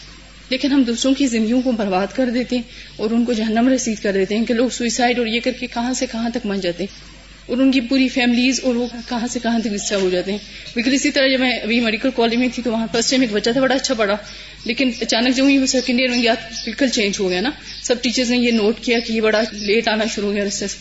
لیکن 0.51 0.73
ہم 0.73 0.83
دوسروں 0.83 1.15
کی 1.15 1.27
زندگیوں 1.27 1.63
کو 1.63 1.73
برباد 1.73 2.07
کر 2.15 2.31
دیتے 2.31 2.57
ہیں 2.57 2.63
اور 2.97 3.11
ان 3.11 3.25
کو 3.25 3.33
جہنم 3.33 3.69
رسید 3.69 4.03
کر 4.03 4.13
دیتے 4.13 4.39
ہیں 4.39 4.45
کہ 4.45 4.55
لوگ 4.55 4.69
سوئسائڈ 4.69 5.19
اور 5.19 5.27
یہ 5.27 5.41
کر 5.41 5.53
کے 5.61 5.67
کہاں 5.67 5.93
سے 5.93 6.07
کہاں 6.13 6.31
تک 6.31 6.47
من 6.47 6.61
جاتے۔ 6.61 6.85
ہیں 6.85 7.14
اور 7.47 7.57
ان 7.57 7.71
کی 7.71 7.81
پوری 7.81 8.09
فیملیز 8.09 8.61
اور 8.63 8.75
وہ 8.75 8.87
کہاں 9.09 9.27
سے 9.27 9.39
کہاں 9.43 9.59
تک 9.59 9.69
ڈسٹرب 9.69 10.01
ہو 10.01 10.11
جاتے 10.11 10.31
ہیں۔ 10.31 10.39
بالکل 10.75 10.93
اسی 10.93 11.11
طرح 11.11 11.29
جب 11.29 11.41
میں 11.41 11.53
ابھی 11.53 11.81
میڈیکل 11.81 12.09
کالج 12.17 12.35
میں 12.35 12.49
تھی 12.55 12.63
تو 12.63 12.73
وہاں 12.73 12.87
فرسٹ 12.93 13.11
ٹائم 13.11 13.21
ایک 13.21 13.33
بچہ 13.33 13.51
تھا، 13.51 13.61
بڑا 13.61 13.75
اچھا 13.75 13.95
پڑھا۔ 13.95 14.17
لیکن 14.65 14.91
اچانک 15.01 15.37
جب 15.37 15.45
وہ 15.45 15.67
سیکنڈ 15.67 16.01
ایئر 16.01 16.11
میں 16.11 16.23
گیا، 16.23 16.35
بالکل 16.65 16.89
چینج 16.89 17.21
ہو 17.21 17.31
گیا 17.31 17.41
نا۔ 17.41 17.51
سب 17.83 18.03
ٹیچرز 18.03 18.31
نے 18.31 18.37
یہ 18.37 18.51
نوٹ 18.51 18.81
کیا 18.81 18.99
کہ 18.99 19.13
یہ 19.13 19.21
بڑا 19.21 19.41
لیٹ 19.53 19.89
آنا 19.89 20.05
شروع 20.15 20.29
ہو 20.29 20.35
گیا 20.35 20.45
رستے 20.45 20.69
سے۔ 20.69 20.77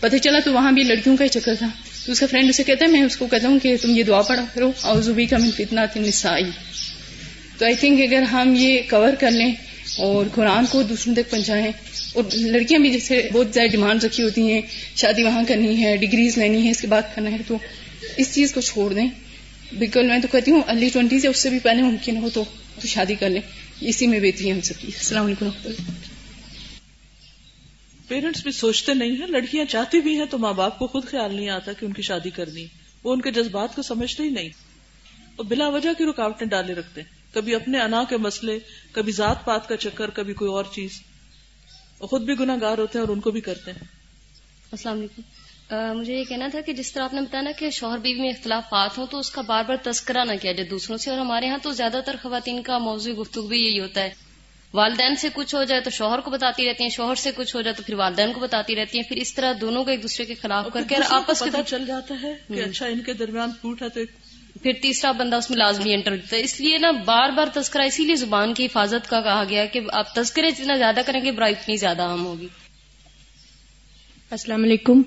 پتہ 0.00 0.16
چلا 0.16 0.38
تو 0.44 0.52
وہاں 0.52 0.72
بھی 0.72 0.82
لڑکیوں 0.82 1.16
کا 1.16 1.24
ہی 1.24 1.28
چکر 1.28 1.54
تھا۔ 1.58 1.68
تو 2.06 2.12
اس 2.12 2.20
کا 2.20 2.26
فرینڈ 2.30 2.48
اسے 2.48 2.64
کہتا 2.64 2.84
ہے، 2.86 2.90
میں 2.90 3.02
اس 3.02 3.16
کو 3.16 3.26
کہتا 3.26 3.48
ہوں 3.48 3.58
کہ 3.58 3.76
تم 3.82 3.96
یہ 3.96 4.02
دعا 4.02 4.22
پڑھا 4.22 4.44
کرو۔ 4.54 4.72
اوزوبی 4.80 5.26
کا 5.26 5.36
من 5.36 5.50
فتنا 5.56 5.84
تھی 5.84 6.00
نسائی 6.00 6.44
تو 7.58 7.64
آئی 7.64 7.74
تھنک 7.74 8.00
اگر 8.00 8.22
ہم 8.22 8.54
یہ 8.56 8.80
کور 8.90 9.12
کر 9.20 9.30
لیں 9.30 9.54
اور 9.98 10.26
قرآن 10.34 10.66
کو 10.66 10.82
دوسروں 10.82 11.14
تک 11.14 11.30
پہنچائیں 11.30 11.72
اور 12.16 12.24
لڑکیاں 12.32 12.80
بھی 12.80 12.90
جیسے 12.90 13.28
بہت 13.32 13.54
زیادہ 13.54 13.68
ڈیمانڈ 13.68 14.04
رکھی 14.04 14.22
ہوتی 14.24 14.52
ہیں، 14.52 14.60
شادی 14.96 15.22
وہاں 15.22 15.42
کرنی 15.48 15.84
ہے، 15.84 15.96
ڈگریز 15.96 16.38
لینی 16.38 16.64
ہے 16.64 16.70
اس 16.70 16.80
کے 16.80 16.86
بعد 16.86 17.02
کرنا 17.14 17.30
ہے، 17.30 17.36
تو 17.46 17.58
اس 18.16 18.34
چیز 18.34 18.52
کو 18.54 18.60
چھوڑ 18.60 18.92
دیں۔ 18.92 19.08
بالکل 19.78 20.06
میں 20.06 20.18
تو 20.18 20.28
کہتی 20.32 20.50
ہوں 20.50 20.60
ارلی 20.68 20.88
ٹوینٹی 20.88 21.20
سے 21.20 21.28
اس 21.28 21.38
سے 21.38 21.50
بھی 21.50 21.58
پہلے 21.58 21.82
ممکن 21.82 22.16
ہو 22.16 22.28
تو 22.30 22.44
شادی 22.84 23.14
کر 23.14 23.30
لیں۔ 23.30 23.42
اسی 23.80 24.06
میں 24.06 24.20
بہتری 24.20 24.48
ہے 24.48 24.52
ہم 24.52 24.60
سب 24.60 24.74
کی۔ 24.80 24.86
السلام 24.86 25.26
علیکم۔ 25.26 25.48
پیرنٹس 28.08 28.42
بھی 28.42 28.50
سوچتے 28.50 28.94
نہیں 28.94 29.10
ہیں، 29.10 29.26
لڑکیاں 29.26 29.64
چاہتی 29.64 30.00
بھی 30.00 30.18
ہیں 30.18 30.26
تو 30.30 30.38
ماں 30.38 30.52
باپ 30.52 30.78
کو 30.78 30.86
خود 30.86 31.04
خیال 31.04 31.34
نہیں 31.34 31.48
آتا 31.48 31.72
کہ 31.72 31.86
ان 31.86 31.92
کی 31.92 32.02
شادی 32.02 32.30
کرنی۔ 32.30 32.66
وہ 33.04 33.12
ان 33.12 33.20
کے 33.20 33.30
جذبات 33.30 33.76
کو 33.76 33.82
سمجھتے 33.82 34.22
ہی 34.22 34.28
نہیں۔ 34.28 34.48
اور 35.36 35.44
بلا 35.44 35.68
وجہ 35.68 35.88
کی 35.98 36.04
رکاوٹیں 36.04 36.46
ڈالے 36.46 36.74
رکھتے 36.74 37.00
ہیں۔ 37.00 37.34
کبھی 37.34 37.54
اپنے 37.54 37.80
انا 37.80 38.04
کے 38.08 38.16
مسئلے، 38.16 38.58
کبھی 38.92 39.12
ذات 39.12 39.44
پات 39.44 39.68
کا 39.68 39.76
چکر، 39.76 40.10
کبھی 40.10 40.34
کوئی 40.34 40.50
اور 40.50 40.64
چیز۔ 40.74 40.90
خود 42.00 42.22
بھی 42.22 42.38
گناہ 42.38 42.56
گار 42.60 42.78
ہوتے 42.78 42.98
ہیں 42.98 43.06
اور 43.06 43.14
ان 43.14 43.20
کو 43.20 43.30
بھی 43.30 43.40
کرتے 43.40 43.72
ہیں۔ 43.72 43.78
السلام 44.72 44.98
علیکم۔ 44.98 45.22
مجھے 45.98 46.18
یہ 46.18 46.24
کہنا 46.24 46.48
تھا 46.50 46.60
کہ 46.60 46.72
جس 46.72 46.92
طرح 46.92 47.04
آپ 47.04 47.14
نے 47.14 47.20
بتایا 47.20 47.42
نا 47.42 47.50
کہ 47.58 47.70
شوہر 47.70 47.98
بیوی 47.98 48.20
میں 48.20 48.28
اختلافات 48.28 48.98
ہوں 48.98 49.06
تو 49.06 49.18
اس 49.18 49.30
کا 49.30 49.42
بار 49.42 49.64
بار 49.64 49.76
تذکرہ 49.82 50.24
نہ 50.24 50.32
کیا 50.42 50.52
جائے 50.52 50.68
دوسروں 50.68 50.96
سے 50.96 51.10
اور 51.10 51.18
ہمارے 51.18 51.48
ہاں 51.48 51.58
تو 51.62 51.70
زیادہ 51.70 52.00
تر 52.06 52.16
خواتین 52.22 52.62
کا 52.62 52.78
موضوع 52.78 53.12
گفتگو 53.14 53.46
بھی 53.46 53.58
یہی 53.58 53.80
ہوتا 53.80 54.02
ہے۔ 54.02 54.10
والدین 54.72 55.16
سے 55.16 55.28
کچھ 55.34 55.54
ہو 55.54 55.64
جائے 55.64 55.80
تو 55.80 55.90
شوہر 55.90 56.20
کو 56.20 56.30
بتاتی 56.30 56.68
رہتی 56.68 56.82
ہیں 56.82 56.90
شوہر 56.90 57.14
سے 57.14 57.30
کچھ 57.36 57.56
ہو 57.56 57.62
جائے 57.62 57.74
تو 57.74 57.82
پھر 57.82 57.94
والدین 57.94 58.32
کو 58.32 58.40
بتاتی 58.40 58.76
رہتی 58.76 58.98
ہیں۔ 58.98 59.08
پھر 59.08 59.16
اس 59.16 59.34
طرح 59.34 59.52
دونوں 59.60 59.84
کو 59.84 59.90
ایک 59.90 60.02
دوسرے 60.02 60.24
کے 60.26 60.34
خلاف 60.34 60.66
کر 60.72 60.82
کے 60.88 60.96
آپس 61.08 61.40
کے 61.40 61.62
چل 61.66 61.86
جاتا 61.86 62.14
ہے 62.22 62.34
کہ 62.54 62.60
اچھا 62.60 62.86
ان 62.86 63.00
کے 63.00 63.12
درمیان 63.12 63.50
پھوٹ 63.52 63.82
ہے 63.82 63.88
تو 63.88 64.00
پھر 64.62 64.72
تیسرا 64.82 65.12
بندہ 65.12 65.36
اس 65.36 65.50
میں 65.50 65.58
لازمی 65.58 65.94
انٹر 65.94 66.16
دیتا 66.16 66.36
ہے۔ 66.36 66.40
اس 66.40 66.60
لیے 66.60 66.78
نا 66.78 66.90
بار 66.90 67.28
بار 67.30 67.46
تذکرہ 67.54 67.82
اسی 67.82 68.04
لیے 68.04 68.14
زبان 68.14 68.54
کی 68.54 68.64
حفاظت 68.64 69.10
کا 69.10 69.20
کہا 69.20 69.44
گیا 69.48 69.66
کہ 69.66 69.80
آپ 69.92 70.14
تذکرے 70.14 70.50
جتنا 70.50 70.76
زیادہ 70.76 71.00
کریں 71.06 71.20
گے 71.24 71.30
برائی 71.30 71.54
اتنی 71.60 71.76
زیادہ 71.76 72.02
عام 72.02 72.26
ہوگی۔ 72.26 72.48
السلام 74.30 74.64
علیکم۔ 74.64 75.02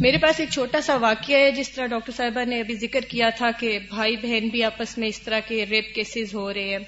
میرے 0.00 0.18
پاس 0.18 0.40
ایک 0.40 0.48
چھوٹا 0.50 0.80
سا 0.80 0.96
واقعہ 0.96 1.36
ہے۔ 1.36 1.50
جس 1.50 1.70
طرح 1.70 1.86
ڈاکٹر 1.86 2.12
صاحبہ 2.16 2.44
نے 2.44 2.60
ابھی 2.60 2.74
ذکر 2.74 3.00
کیا 3.00 3.28
تھا 3.30 3.50
کہ 3.50 3.78
بھائی 3.88 4.16
بہن 4.16 4.48
بھی 4.48 4.64
آپس 4.64 4.98
میں 4.98 5.08
اس 5.08 5.20
طرح 5.22 5.40
کے 5.40 5.66
ریپ 5.66 5.94
کیسز 5.94 6.34
ہو 6.34 6.54
رہے 6.54 6.68
ہیں۔ 6.68 6.78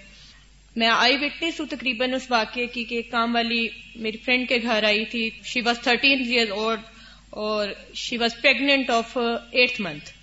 میں 0.77 0.89
آئی 0.89 1.17
وٹنس 1.17 1.61
ہوں 1.61 1.67
تقریباً 1.67 2.15
اس 2.15 2.31
واقعے 2.31 2.67
کی 2.67 2.85
کہ 2.85 2.95
ایک 2.95 3.11
کام 3.11 3.35
والی 3.35 3.69
میری 3.97 4.17
فرینڈ 4.17 4.49
کے 4.49 4.59
گھر 4.63 4.85
آئی 4.85 5.05
تھی۔ 5.05 5.31
She 5.45 5.61
was 5.61 5.81
thirteen 5.81 6.21
year 6.21 6.51
old 6.51 6.81
اور 7.31 7.69
she 7.95 8.17
was 8.17 8.31
pregnant 8.43 8.91
of 8.91 9.19
eighth 9.51 9.81
month 9.81 10.20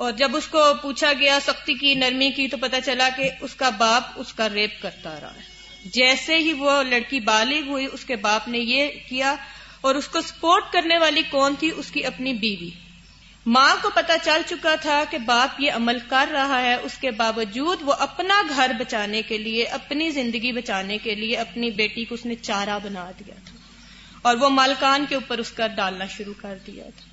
اور 0.00 0.12
جب 0.12 0.36
اس 0.36 0.46
کو 0.46 0.64
پوچھا 0.82 1.12
گیا 1.12 1.38
سختی 1.46 1.74
کی، 1.74 1.94
نرمی 1.94 2.30
کی، 2.30 2.48
تو 2.48 2.56
پتا 2.56 2.80
چلا 2.80 3.08
کہ 3.16 3.30
اس 3.40 3.54
کا 3.54 3.68
باپ 3.68 4.02
اس 4.16 4.32
کا 4.32 4.48
ریپ 4.48 4.82
کرتا 4.82 5.20
رہا 5.20 5.34
ہے۔ 5.34 5.40
جیسے 5.84 6.36
ہی 6.36 6.52
وہ 6.52 6.82
لڑکی 6.82 7.20
بالغ 7.20 7.68
ہوئی، 7.68 7.86
اس 7.92 8.04
کے 8.04 8.16
باپ 8.16 8.48
نے 8.48 8.58
یہ 8.58 8.88
کیا 9.08 9.34
اور 9.80 9.94
اس 9.94 10.08
کو 10.08 10.20
سپورٹ 10.20 10.72
کرنے 10.72 10.98
والی 10.98 11.22
کون 11.30 11.54
تھی؟ 11.58 11.70
اس 11.76 11.90
کی 11.90 12.04
اپنی 12.04 12.32
بیوی۔ 12.32 12.70
ماں 13.46 13.76
کو 13.82 13.90
پتا 13.94 14.16
چل 14.24 14.42
چکا 14.46 14.74
تھا 14.74 15.04
کہ 15.10 15.18
باپ 15.18 15.60
یہ 15.60 15.72
عمل 15.72 15.98
کر 16.08 16.26
رہا 16.32 16.62
ہے۔ 16.62 16.74
اس 16.74 16.98
کے 17.00 17.10
باوجود 17.10 17.78
وہ 17.82 17.92
اپنا 17.92 18.42
گھر 18.56 18.70
بچانے 18.78 19.22
کے 19.22 19.38
لیے، 19.38 19.64
اپنی 19.64 20.10
زندگی 20.10 20.52
بچانے 20.52 20.98
کے 20.98 21.14
لیے 21.14 21.36
اپنی 21.36 21.70
بیٹی 21.70 22.04
کو 22.04 22.14
اس 22.14 22.26
نے 22.26 22.34
چارہ 22.34 22.78
بنا 22.82 23.10
دیا 23.18 23.34
تھا 23.44 23.56
اور 24.22 24.36
وہ 24.36 24.48
مالکان 24.48 25.04
کے 25.08 25.14
اوپر 25.14 25.38
اس 25.38 25.50
کا 25.50 25.66
ڈالنا 25.66 26.06
شروع 26.06 26.34
کر 26.40 26.58
دیا 26.66 26.84
تھا۔ 26.84 27.09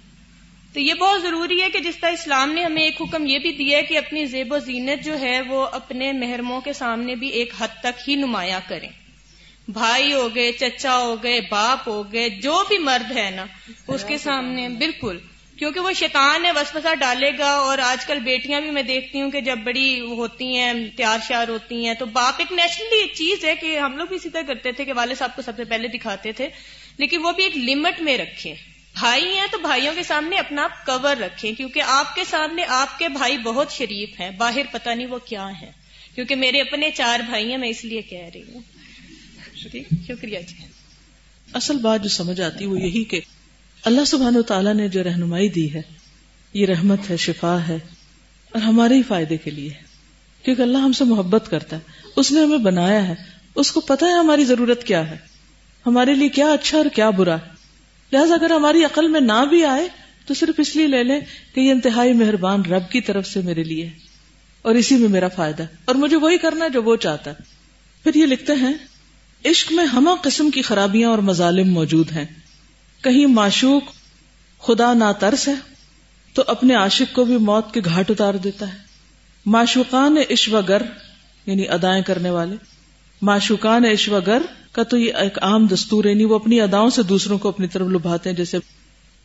تو 0.73 0.79
یہ 0.79 0.93
بہت 0.93 1.21
ضروری 1.21 1.61
ہے 1.61 1.69
کہ 1.69 1.79
جس 1.79 1.97
طرح 1.97 2.09
اسلام 2.09 2.51
نے 2.51 2.63
ہمیں 2.63 2.83
ایک 2.83 3.01
حکم 3.01 3.25
یہ 3.25 3.39
بھی 3.39 3.51
دیا 3.51 3.77
ہے 3.77 3.83
کہ 3.83 3.97
اپنی 3.97 4.25
زیب 4.25 4.53
و 4.53 4.59
زینت 4.59 5.05
جو 5.05 5.19
ہے 5.19 5.41
وہ 5.41 5.67
اپنے 5.71 6.11
محرموں 6.11 6.61
کے 6.61 6.73
سامنے 6.73 7.15
بھی 7.15 7.27
ایک 7.27 7.53
حد 7.59 7.67
تک 7.81 8.09
ہی 8.09 8.15
نمایاں 8.15 8.59
کریں۔ 8.67 8.89
بھائی 9.67 10.13
ہو 10.13 10.35
گئے، 10.35 10.51
چچا 10.51 10.97
ہو 10.97 11.23
گئے، 11.23 11.41
باپ 11.51 11.87
ہو 11.87 12.13
گئے، 12.13 12.29
جو 12.29 12.63
بھی 12.67 12.77
مرد 12.77 13.17
ہے 13.17 13.31
نا، 13.31 13.45
اس 13.87 14.03
کے 14.03 14.17
سامنے 14.17 14.69
بالکل۔ 14.69 15.19
کیونکہ 15.57 15.79
وہ 15.79 15.93
شیطان 15.93 16.45
ہے، 16.45 16.51
وسوسہ 16.51 16.95
ڈالے 16.95 17.31
گا۔ 17.37 17.51
اور 17.51 17.77
آج 17.77 18.05
کل 18.05 18.19
بیٹیاں 18.19 18.61
بھی 18.61 18.71
میں 18.71 18.83
دیکھتی 18.83 19.21
ہوں 19.21 19.31
کہ 19.31 19.41
جب 19.41 19.57
بڑی 19.57 19.99
ہوتی 19.99 20.57
ہیں، 20.57 20.73
تیار 20.95 21.19
شیار 21.27 21.47
ہوتی 21.47 21.85
ہیں، 21.85 21.93
تو 21.93 22.05
باپ 22.05 22.33
ایک 22.37 22.51
نیشنلی 22.51 23.01
ایک 23.01 23.13
چیز 23.13 23.45
ہے 23.45 23.55
کہ 23.55 23.79
ہم 23.79 23.97
لوگ 23.97 24.07
بھی 24.07 24.15
اسی 24.15 24.29
طرح 24.29 24.41
کرتے 24.41 24.71
تھے 24.71 24.85
کہ 24.85 24.93
والد 24.95 25.15
صاحب 25.17 25.35
کو 25.35 25.41
سب 25.41 25.51
سے 25.57 25.63
پہلے 25.63 25.87
دکھاتے 25.87 26.31
تھے، 26.31 26.49
لیکن 26.97 27.21
وہ 27.21 27.31
بھی 27.31 27.43
ایک 27.43 27.57
لمٹ 27.57 28.01
میں 28.01 28.17
رکھے۔ 28.17 28.76
بھائی 28.99 29.37
ہیں 29.37 29.47
تو 29.51 29.57
بھائیوں 29.57 29.93
کے 29.95 30.03
سامنے 30.03 30.37
اپنا 30.37 30.63
آپ 30.63 30.85
کور 30.85 31.15
رکھیں، 31.15 31.53
کیونکہ 31.53 31.81
آپ 31.81 32.15
کے 32.15 32.21
سامنے 32.29 32.63
آپ 32.67 32.99
کے 32.99 33.09
بھائی 33.09 33.37
بہت 33.37 33.71
شریف 33.71 34.09
ہیں۔ 34.19 34.31
باہر 34.31 34.61
پتہ 34.71 34.89
نہیں 34.89 35.07
وہ 35.07 35.17
کیا 35.25 35.49
ہیں۔ 35.49 35.71
کیونکہ 36.15 36.35
میرے 36.35 36.61
اپنے 36.61 36.91
چار 36.91 37.19
بھائی 37.19 37.49
ہیں، 37.49 37.57
میں 37.57 37.69
اس 37.69 37.85
لیے 37.85 38.01
کہہ 38.01 38.29
رہی 38.33 38.41
ہوں۔ 38.41 38.61
شکریہ 40.07 40.39
جی۔ 40.39 40.65
اصل 41.53 41.77
بات 41.77 42.03
جو 42.03 42.09
سمجھ 42.09 42.41
آتی 42.41 42.65
وہ 42.65 42.79
یہی 42.79 43.03
کہ 43.03 43.21
اللہ 43.85 44.05
سبحان 44.05 44.37
و 44.37 44.41
تعالیٰ 44.41 44.73
نے 44.73 44.87
جو 44.87 45.03
رہنمائی 45.03 45.49
دی 45.49 45.73
ہے، 45.73 45.81
یہ 46.53 46.65
رحمت 46.65 47.09
ہے، 47.09 47.17
شفا 47.17 47.57
ہے 47.67 47.77
اور 48.51 48.61
ہمارے 48.61 48.93
ہی 48.93 49.03
فائدے 49.03 49.37
کے 49.37 49.51
لیے 49.51 49.69
کیونکہ 50.43 50.61
اللہ 50.61 50.77
ہم 50.77 50.91
سے 50.91 51.03
محبت 51.03 51.47
کرتا 51.51 51.75
ہے، 51.75 51.81
اس 52.15 52.31
نے 52.31 52.43
ہمیں 52.43 52.57
بنایا 52.57 53.07
ہے۔ 53.07 53.15
اس 53.55 53.71
کو 53.71 53.81
پتا 53.81 54.05
ہے 54.05 54.11
ہماری 54.11 54.45
ضرورت 54.45 54.83
کیا 54.83 55.09
ہے۔ 55.11 55.17
ہمارے 55.85 56.13
لیے 56.13 56.29
کیا 56.29 56.51
اچھا 56.51 56.77
اور 56.77 56.85
کیا 56.85 57.09
برا 57.09 57.35
ہے۔ 57.35 57.56
لہٰذا 58.11 58.33
اگر 58.33 58.49
ہماری 58.49 58.83
عقل 58.83 59.07
میں 59.07 59.19
نہ 59.19 59.45
بھی 59.49 59.65
آئے 59.65 59.87
تو 60.25 60.33
صرف 60.33 60.55
اس 60.57 60.75
لیے 60.75 60.87
لے 60.87 61.03
لیں 61.03 61.19
کہ 61.55 61.59
یہ 61.59 61.71
انتہائی 61.71 62.13
مہربان 62.13 62.65
رب 62.65 62.89
کی 62.89 63.01
طرف 63.01 63.27
سے 63.27 63.41
میرے 63.41 63.63
لیے 63.63 63.89
اور 64.61 64.75
اسی 64.75 64.95
میں 64.95 65.09
میرا 65.09 65.27
فائدہ 65.27 65.63
اور 65.85 65.95
مجھے 65.95 66.17
وہی 66.17 66.37
کرنا 66.37 66.65
ہے 66.65 66.69
جو 66.69 66.83
وہ 66.83 66.95
چاہتا 66.95 67.31
ہے۔ 67.31 67.35
پھر 68.03 68.15
یہ 68.15 68.25
لکھتے 68.25 68.53
ہیں، 68.53 68.73
عشق 69.45 69.71
میں 69.71 69.85
ہمہ 69.85 70.09
قسم 70.21 70.49
کی 70.49 70.61
خرابیاں 70.61 71.09
اور 71.09 71.17
مظالم 71.17 71.73
موجود 71.73 72.11
ہیں۔ 72.11 72.25
کہیں 73.03 73.25
معشوق 73.25 73.83
خدا 74.61 74.93
نہ 74.93 75.03
ترس 75.19 75.47
ہے 75.47 75.53
تو 76.33 76.43
اپنے 76.47 76.75
عاشق 76.75 77.15
کو 77.15 77.25
بھی 77.25 77.37
موت 77.37 77.73
کے 77.73 77.81
گھاٹ 77.85 78.11
اتار 78.11 78.33
دیتا 78.33 78.73
ہے۔ 78.73 78.77
معشوقان 79.45 80.15
گر 80.69 80.81
یعنی 81.45 81.69
ادائیں 81.69 82.03
کرنے 82.03 82.29
والے۔ 82.29 82.55
معشوقان 83.21 83.83
گر 84.27 84.41
کا 84.71 84.83
تو 84.83 84.97
یہ 84.97 85.13
ایک 85.13 85.37
عام 85.41 85.67
دستور 85.67 86.05
ہے 86.05 86.09
یعنی 86.09 86.25
وہ 86.25 86.35
اپنی 86.35 86.61
اداؤں 86.61 86.89
سے 86.89 87.03
دوسروں 87.03 87.37
کو 87.37 87.49
اپنی 87.49 87.67
طرف 87.67 87.87
لبھاتے 87.87 88.29
ہیں، 88.29 88.37
جیسے 88.37 88.57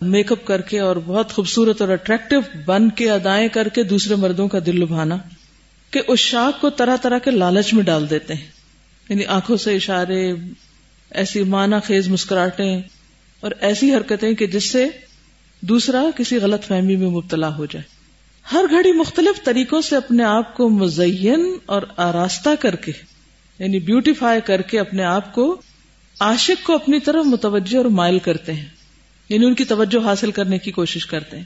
میک 0.00 0.33
اپ 0.33 0.46
کر 0.46 0.61
کے 0.61 0.81
اور 0.81 0.96
بہت 0.96 1.33
خوبصورت 1.33 1.81
اور 1.81 1.88
اٹریکٹو 1.88 2.37
بن 2.66 2.90
کے 2.90 3.11
ادائیں 3.11 3.48
کر 3.48 3.68
کے 3.68 3.83
دوسرے 3.83 4.14
مردوں 4.14 4.48
کا 4.48 4.59
دل 4.66 4.81
لبھانا، 4.81 5.16
کہ 5.90 6.00
اس 6.09 6.18
شاخ 6.18 6.61
کو 6.61 6.70
طرح 6.70 6.96
طرح 6.96 7.18
کے 7.18 7.31
لالچ 7.31 7.74
میں 7.74 7.85
ڈال 7.85 8.11
دیتے 8.11 8.35
ہیں۔ 8.35 8.46
یعنی 9.09 9.24
آنکھوں 9.24 9.57
سے 9.57 9.76
اشارے، 9.76 10.33
ایسی 11.11 11.42
مانا 11.42 11.81
خیز 11.81 12.09
مسکراہٹیں 12.09 12.83
اور 13.40 13.50
ایسی 13.61 13.94
حرکتیں 13.94 14.33
کہ 14.33 14.46
جس 14.46 14.72
سے 14.72 14.87
دوسرا 15.61 16.05
کسی 16.16 16.37
غلط 16.37 16.64
فہمی 16.64 16.96
میں 16.96 17.11
مبتلا 17.11 17.57
ہو 17.57 17.66
جائے۔ 17.66 17.85
ہر 18.52 18.64
گھڑی 18.70 18.92
مختلف 18.92 19.44
طریقوں 19.44 19.81
سے 19.81 19.96
اپنے 19.96 20.24
آپ 20.24 20.57
کو 20.57 20.68
مزین 20.68 21.57
اور 21.66 21.83
آراستہ 21.96 22.48
کر 22.61 22.76
کے 22.76 22.92
یعنی 23.62 23.79
بیوٹیفائی 23.79 24.40
کر 24.40 24.62
کے 24.62 24.81
اپنے 24.81 25.05
آپ 25.05 25.35
کو 25.35 25.62
عاشق 26.20 26.66
کو 26.66 26.75
اپنی 26.75 27.01
طرف 27.01 27.27
متوجہ 27.27 27.77
اور 27.77 27.85
مائل 27.85 28.18
کرتے 28.18 28.53
ہیں۔ 28.53 28.66
یعنی 29.29 29.46
ان 29.46 29.55
کی 29.55 29.64
توجہ 29.64 30.05
حاصل 30.05 30.31
کرنے 30.31 30.59
کی 30.59 30.70
کوشش 30.70 31.07
کرتے 31.07 31.37
ہیں۔ 31.37 31.44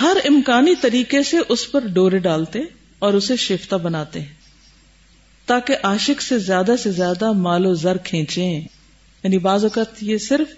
ہر 0.00 0.16
امکانی 0.28 0.74
طریقے 0.80 1.22
سے 1.22 1.36
اس 1.48 1.72
پر 1.72 1.86
ڈورے 1.86 2.18
ڈالتے 2.18 2.58
اور 2.98 3.14
اسے 3.14 3.36
شیفتہ 3.36 3.76
بناتے 3.76 4.20
ہیں۔ 4.20 4.34
تاکہ 5.46 5.76
عاشق 5.82 6.22
سے 6.22 6.38
زیادہ 6.38 6.74
سے 6.82 6.90
زیادہ 6.90 7.32
مال 7.32 7.66
و 7.66 7.74
زر 7.74 7.96
کھینچے 7.96 8.44
یعنی 8.44 9.38
بعض 9.38 9.64
اوقات 9.64 10.02
یہ 10.02 10.18
صرف 10.18 10.48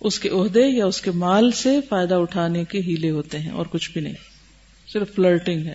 اس 0.00 0.18
کے 0.18 0.28
عہدے 0.28 0.66
یا 0.68 0.86
اس 0.86 1.00
کے 1.00 1.10
مال 1.10 1.50
سے 1.50 1.80
فائدہ 1.88 2.14
اٹھانے 2.14 2.64
کے 2.64 2.80
ہیلے 2.80 3.10
ہوتے 3.10 3.38
ہیں 3.38 3.50
اور 3.50 3.66
کچھ 3.70 3.90
بھی 3.90 4.00
نہیں۔ 4.00 4.14
صرف 4.92 5.14
فلرٹنگ 5.14 5.66
ہے۔ 5.66 5.74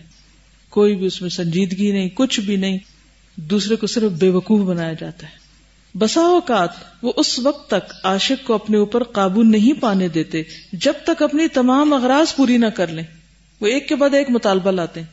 کوئی 0.70 0.96
بھی 0.96 1.06
اس 1.06 1.22
میں 1.22 1.30
سنجیدگی 1.30 1.92
نہیں، 1.92 2.10
کچھ 2.14 2.40
بھی 2.40 2.56
نہیں۔ 2.56 2.78
دوسرے 3.36 3.76
کو 3.76 3.88
صرف 3.88 4.12
بے 4.12 4.30
وقوف 4.30 4.66
بنایا 4.66 4.94
جاتا 4.94 5.28
ہے۔ 5.28 5.44
بسا 5.98 6.22
اوقات 6.22 6.70
وہ 7.02 7.14
اس 7.16 7.40
وقت 7.40 7.68
تک 7.68 7.94
عاشق 8.04 8.48
کو 8.48 8.54
اپنے 8.54 8.78
اوپر 8.78 9.04
قابو 9.04 9.44
نہیں 9.44 9.82
پانے 9.82 10.08
دیتے، 10.08 10.44
جب 10.74 10.94
تک 11.04 11.22
اپنی 11.22 11.48
تمام 11.48 11.94
اغراض 11.94 12.36
پوری 12.36 12.58
نہ 12.58 12.66
کر 12.66 12.88
لیں۔ 12.88 13.04
وہ 13.62 13.68
ایک 13.68 13.90
کے 13.90 13.96
بعد 13.96 14.14
ایک 14.14 14.30
مطالبہ 14.30 14.72
لاتے 14.72 15.00
ہیں۔ 15.00 15.08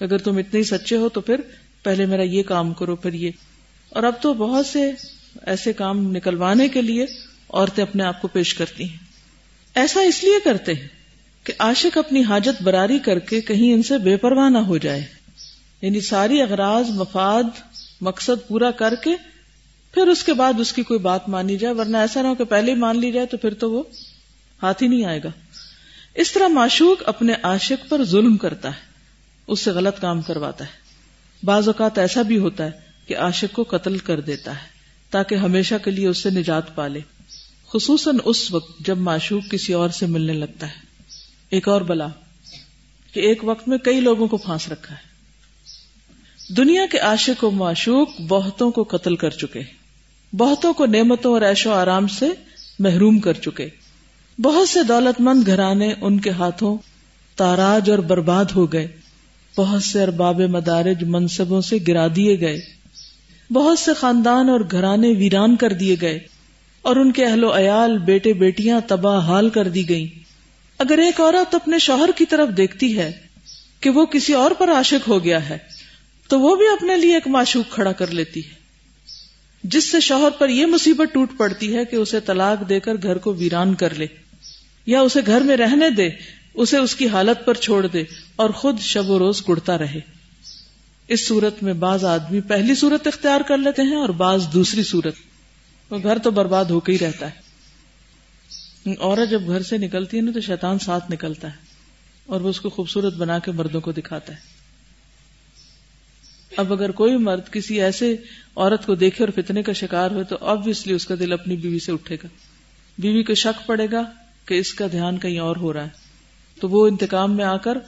اگر 0.00 0.18
تم 0.18 0.36
اتنے 0.36 0.58
ہی 0.58 0.64
سچے 0.64 0.96
ہو 0.96 1.08
تو 1.08 1.20
پھر 1.20 1.40
پہلے 1.82 2.06
میرا 2.06 2.22
یہ 2.22 2.42
کام 2.42 2.72
کرو، 2.72 2.96
پھر 2.96 3.12
یہ۔ 3.12 3.30
اور 3.88 4.02
اب 4.02 4.12
تو 4.20 4.34
بہت 4.34 4.66
سے 4.66 4.92
ایسے 5.42 5.72
کام 5.72 6.10
نکلوانے 6.10 6.68
کے 6.68 6.82
لیے 6.82 7.06
عورتیں 7.48 7.84
اپنے 7.84 8.04
آپ 8.04 8.22
کو 8.22 8.28
پیش 8.28 8.54
کرتی 8.54 8.84
ہیں۔ 8.84 8.96
ایسا 9.74 10.00
اس 10.00 10.24
لیے 10.24 10.40
کرتے 10.44 10.74
ہیں 10.74 10.88
کہ 11.44 11.52
عاشق 11.58 11.98
اپنی 11.98 12.22
حاجت 12.22 12.62
براری 12.62 12.98
کر 12.98 13.18
کے 13.18 13.40
کہیں 13.40 13.72
ان 13.72 13.82
سے 13.82 13.98
بے 13.98 14.16
پرواہ 14.16 14.50
نہ 14.50 14.58
ہو 14.58 14.76
جائے۔ 14.76 15.15
یعنی 15.82 16.00
ساری 16.00 16.42
اغراض، 16.42 16.90
مفاد، 16.90 17.44
مقصد 18.00 18.48
پورا 18.48 18.70
کر 18.70 18.94
کے 18.94 19.10
پھر 19.92 20.06
اس 20.06 20.24
کے 20.24 20.32
بعد 20.32 20.52
اس 20.60 20.72
کی 20.72 20.82
کوئی 20.82 21.00
بات 21.00 21.28
مانی 21.28 21.56
جائے، 21.56 21.74
ورنہ 21.74 21.96
ایسا 21.96 22.22
نہ 22.22 22.26
ہو 22.26 22.34
کہ 22.34 22.44
پہلے 22.44 22.72
ہی 22.72 22.76
مان 22.76 23.00
لی 23.00 23.12
جائے 23.12 23.26
تو 23.26 23.36
پھر 23.36 23.54
تو 23.54 23.70
وہ 23.70 23.82
ہاتھ 24.62 24.82
ہی 24.82 24.88
نہیں 24.88 25.04
آئے 25.04 25.20
گا۔ 25.24 25.28
اس 26.14 26.32
طرح 26.32 26.48
معشوق 26.48 27.02
اپنے 27.06 27.32
عاشق 27.42 27.88
پر 27.88 28.04
ظلم 28.04 28.36
کرتا 28.36 28.68
ہے، 28.68 28.80
اس 29.46 29.60
سے 29.60 29.70
غلط 29.70 30.00
کام 30.00 30.22
کرواتا 30.22 30.64
ہے۔ 30.64 30.70
بعض 31.42 31.68
اوقات 31.68 31.98
ایسا 31.98 32.22
بھی 32.22 32.38
ہوتا 32.38 32.64
ہے 32.64 32.70
کہ 33.06 33.16
عاشق 33.16 33.54
کو 33.54 33.62
قتل 33.62 33.98
کر 33.98 34.20
دیتا 34.20 34.52
ہے 34.52 34.68
تاکہ 35.10 35.34
ہمیشہ 35.34 35.74
کے 35.84 35.90
لیے 35.90 36.08
اس 36.08 36.18
سے 36.18 36.30
نجات 36.30 36.74
پالے۔ 36.74 37.00
خصوصاً 37.68 38.16
اس 38.24 38.52
وقت 38.52 38.78
جب 38.80 38.98
معشوق 38.98 39.50
کسی 39.50 39.72
اور 39.72 39.88
سے 39.88 40.06
ملنے 40.06 40.32
لگتا 40.32 40.66
ہے۔ 40.66 40.74
ایک 41.50 41.68
اور 41.68 41.80
بلا 41.80 42.08
کہ 43.12 43.20
ایک 43.20 43.44
وقت 43.44 43.68
میں 43.68 43.78
کئی 43.78 44.00
لوگوں 44.00 44.28
کو 44.28 44.36
پھانس 44.36 44.68
رکھا 44.68 44.94
ہے۔ 44.94 45.05
دنیا 46.48 46.82
کے 46.90 46.98
عاشق 46.98 47.44
و 47.44 47.50
معشوق 47.50 48.08
بہتوں 48.28 48.70
کو 48.70 48.82
قتل 48.82 49.16
کر 49.16 49.30
چکے، 49.30 49.60
بہتوں 50.32 50.72
کو 50.72 50.86
نعمتوں 50.86 51.32
اور 51.32 51.42
ایش 51.42 51.66
و 51.66 51.72
آرام 51.72 52.06
سے 52.06 52.26
محروم 52.78 53.18
کر 53.18 53.32
چکے۔ 53.32 53.68
بہت 54.38 54.68
سے 54.68 54.82
دولت 54.82 55.20
مند 55.20 55.46
گھرانے 55.46 55.94
ان 56.00 56.18
کے 56.18 56.30
ہاتھوں 56.30 56.76
تاراج 57.36 57.90
اور 57.90 57.98
برباد 57.98 58.44
ہو 58.44 58.72
گئے۔ 58.72 58.88
بہت 59.56 59.82
سے 59.82 60.02
ارباب 60.02 60.40
مدارج 60.40 61.04
منصبوں 61.04 61.60
سے 61.60 61.78
گرا 61.88 62.06
دیے 62.16 62.40
گئے۔ 62.40 62.60
بہت 63.52 63.78
سے 63.78 63.94
خاندان 63.94 64.48
اور 64.48 64.60
گھرانے 64.70 65.08
ویران 65.08 65.56
کر 65.56 65.72
دیے 65.72 65.96
گئے۔ 66.00 66.18
اور 66.82 66.96
ان 66.96 67.12
کے 67.12 67.24
اہل 67.24 67.44
و 67.44 67.58
عیال، 67.58 67.98
بیٹے 67.98 68.32
بیٹیاں 68.32 68.80
تباہ 68.86 69.26
حال 69.26 69.48
کر 69.48 69.68
دی 69.68 69.88
گئی 69.88 70.08
اگر 70.78 70.98
ایک 70.98 71.20
عورت 71.20 71.54
اپنے 71.54 71.78
شوہر 71.78 72.10
کی 72.16 72.24
طرف 72.24 72.48
دیکھتی 72.56 72.98
ہے 72.98 73.12
کہ 73.80 73.90
وہ 73.90 74.06
کسی 74.06 74.32
اور 74.32 74.50
پر 74.50 74.70
عاشق 74.72 75.08
ہو 75.08 75.24
گیا 75.24 75.48
ہے 75.48 75.75
تو 76.28 76.40
وہ 76.40 76.56
بھی 76.56 76.66
اپنے 76.68 76.96
لیے 76.96 77.14
ایک 77.14 77.26
معشوق 77.26 77.74
کھڑا 77.74 77.92
کر 77.92 78.06
لیتی 78.06 78.44
ہے۔ 78.44 78.54
جس 79.62 79.90
سے 79.90 80.00
شوہر 80.00 80.30
پر 80.30 80.48
یہ 80.48 80.66
مصیبت 80.66 81.14
ٹوٹ 81.14 81.30
پڑتی 81.36 81.76
ہے 81.76 81.84
کہ 81.84 81.96
اسے 81.96 82.20
طلاق 82.20 82.68
دے 82.68 82.80
کر 82.80 82.94
گھر 83.02 83.18
کو 83.18 83.34
ویران 83.34 83.74
کر 83.74 83.94
لے، 83.94 84.06
یا 84.86 85.00
اسے 85.00 85.20
گھر 85.26 85.40
میں 85.40 85.56
رہنے 85.56 85.90
دے، 85.90 86.08
اسے 86.54 86.76
اس 86.76 86.94
کی 86.94 87.08
حالت 87.08 87.46
پر 87.46 87.54
چھوڑ 87.54 87.86
دے 87.86 88.04
اور 88.36 88.50
خود 88.50 88.80
شب 88.80 89.10
و 89.10 89.18
روز 89.18 89.42
کڑتا 89.42 89.78
رہے۔ 89.78 90.00
اس 91.08 91.28
صورت 91.28 91.62
میں 91.62 91.72
بعض 91.72 92.04
آدمی 92.04 92.40
پہلی 92.40 92.74
صورت 92.74 93.06
اختیار 93.06 93.40
کر 93.40 93.58
لیتے 93.58 93.82
ہیں 93.82 93.96
اور 93.96 94.08
بعض 94.08 94.46
دوسری 94.52 94.82
صورت۔ 94.82 95.14
وہ 95.90 95.98
گھر 96.02 96.18
تو 96.18 96.30
برباد 96.30 96.64
ہو 96.64 96.80
کے 96.80 96.92
ہی 96.92 96.98
رہتا 96.98 97.28
ہے۔ 97.30 97.46
عورت 99.00 99.30
جب 99.30 99.46
گھر 99.46 99.62
سے 99.62 99.78
نکلتی 99.78 100.16
ہے 100.16 100.22
نا 100.22 100.30
تو 100.32 100.40
شیطان 100.40 100.78
ساتھ 100.78 101.12
نکلتا 101.12 101.48
ہے 101.48 101.56
اور 102.26 102.40
وہ 102.40 102.48
اس 102.48 102.60
کو 102.60 102.70
خوبصورت 102.70 103.14
بنا 103.14 103.38
کے 103.38 103.52
مردوں 103.52 103.80
کو 103.80 103.92
دکھاتا 103.92 104.32
ہے۔ 104.32 104.55
اب 106.56 106.72
اگر 106.72 106.90
کوئی 106.90 107.16
مرد 107.16 107.52
کسی 107.52 107.80
ایسے 107.82 108.16
عورت 108.56 108.86
کو 108.86 108.94
دیکھے 108.94 109.24
اور 109.24 109.42
فتنے 109.42 109.62
کا 109.62 109.72
شکار 109.72 110.10
ہوئے 110.10 110.24
تو 110.24 110.36
آبویسلی 110.40 110.94
اس 110.94 111.06
کا 111.06 111.14
دل 111.20 111.32
اپنی 111.32 111.56
بیوی 111.56 111.78
سے 111.78 111.92
اٹھے 111.92 112.14
گا۔ 112.14 112.26
بیوی 112.98 113.22
کو 113.22 113.34
شک 113.34 113.66
پڑے 113.66 113.86
گا 113.92 114.02
کہ 114.44 114.54
اس 114.54 114.74
کا 114.74 114.86
دھیان 114.92 115.18
کہیں 115.18 115.38
اور 115.38 115.56
ہو 115.56 115.72
رہا 115.72 115.84
ہے۔ 115.84 116.06
تو 116.60 116.68
وہ 116.68 116.86
انتقام 116.86 117.36
میں 117.36 117.44
آ 117.44 117.56
کر 117.56 117.78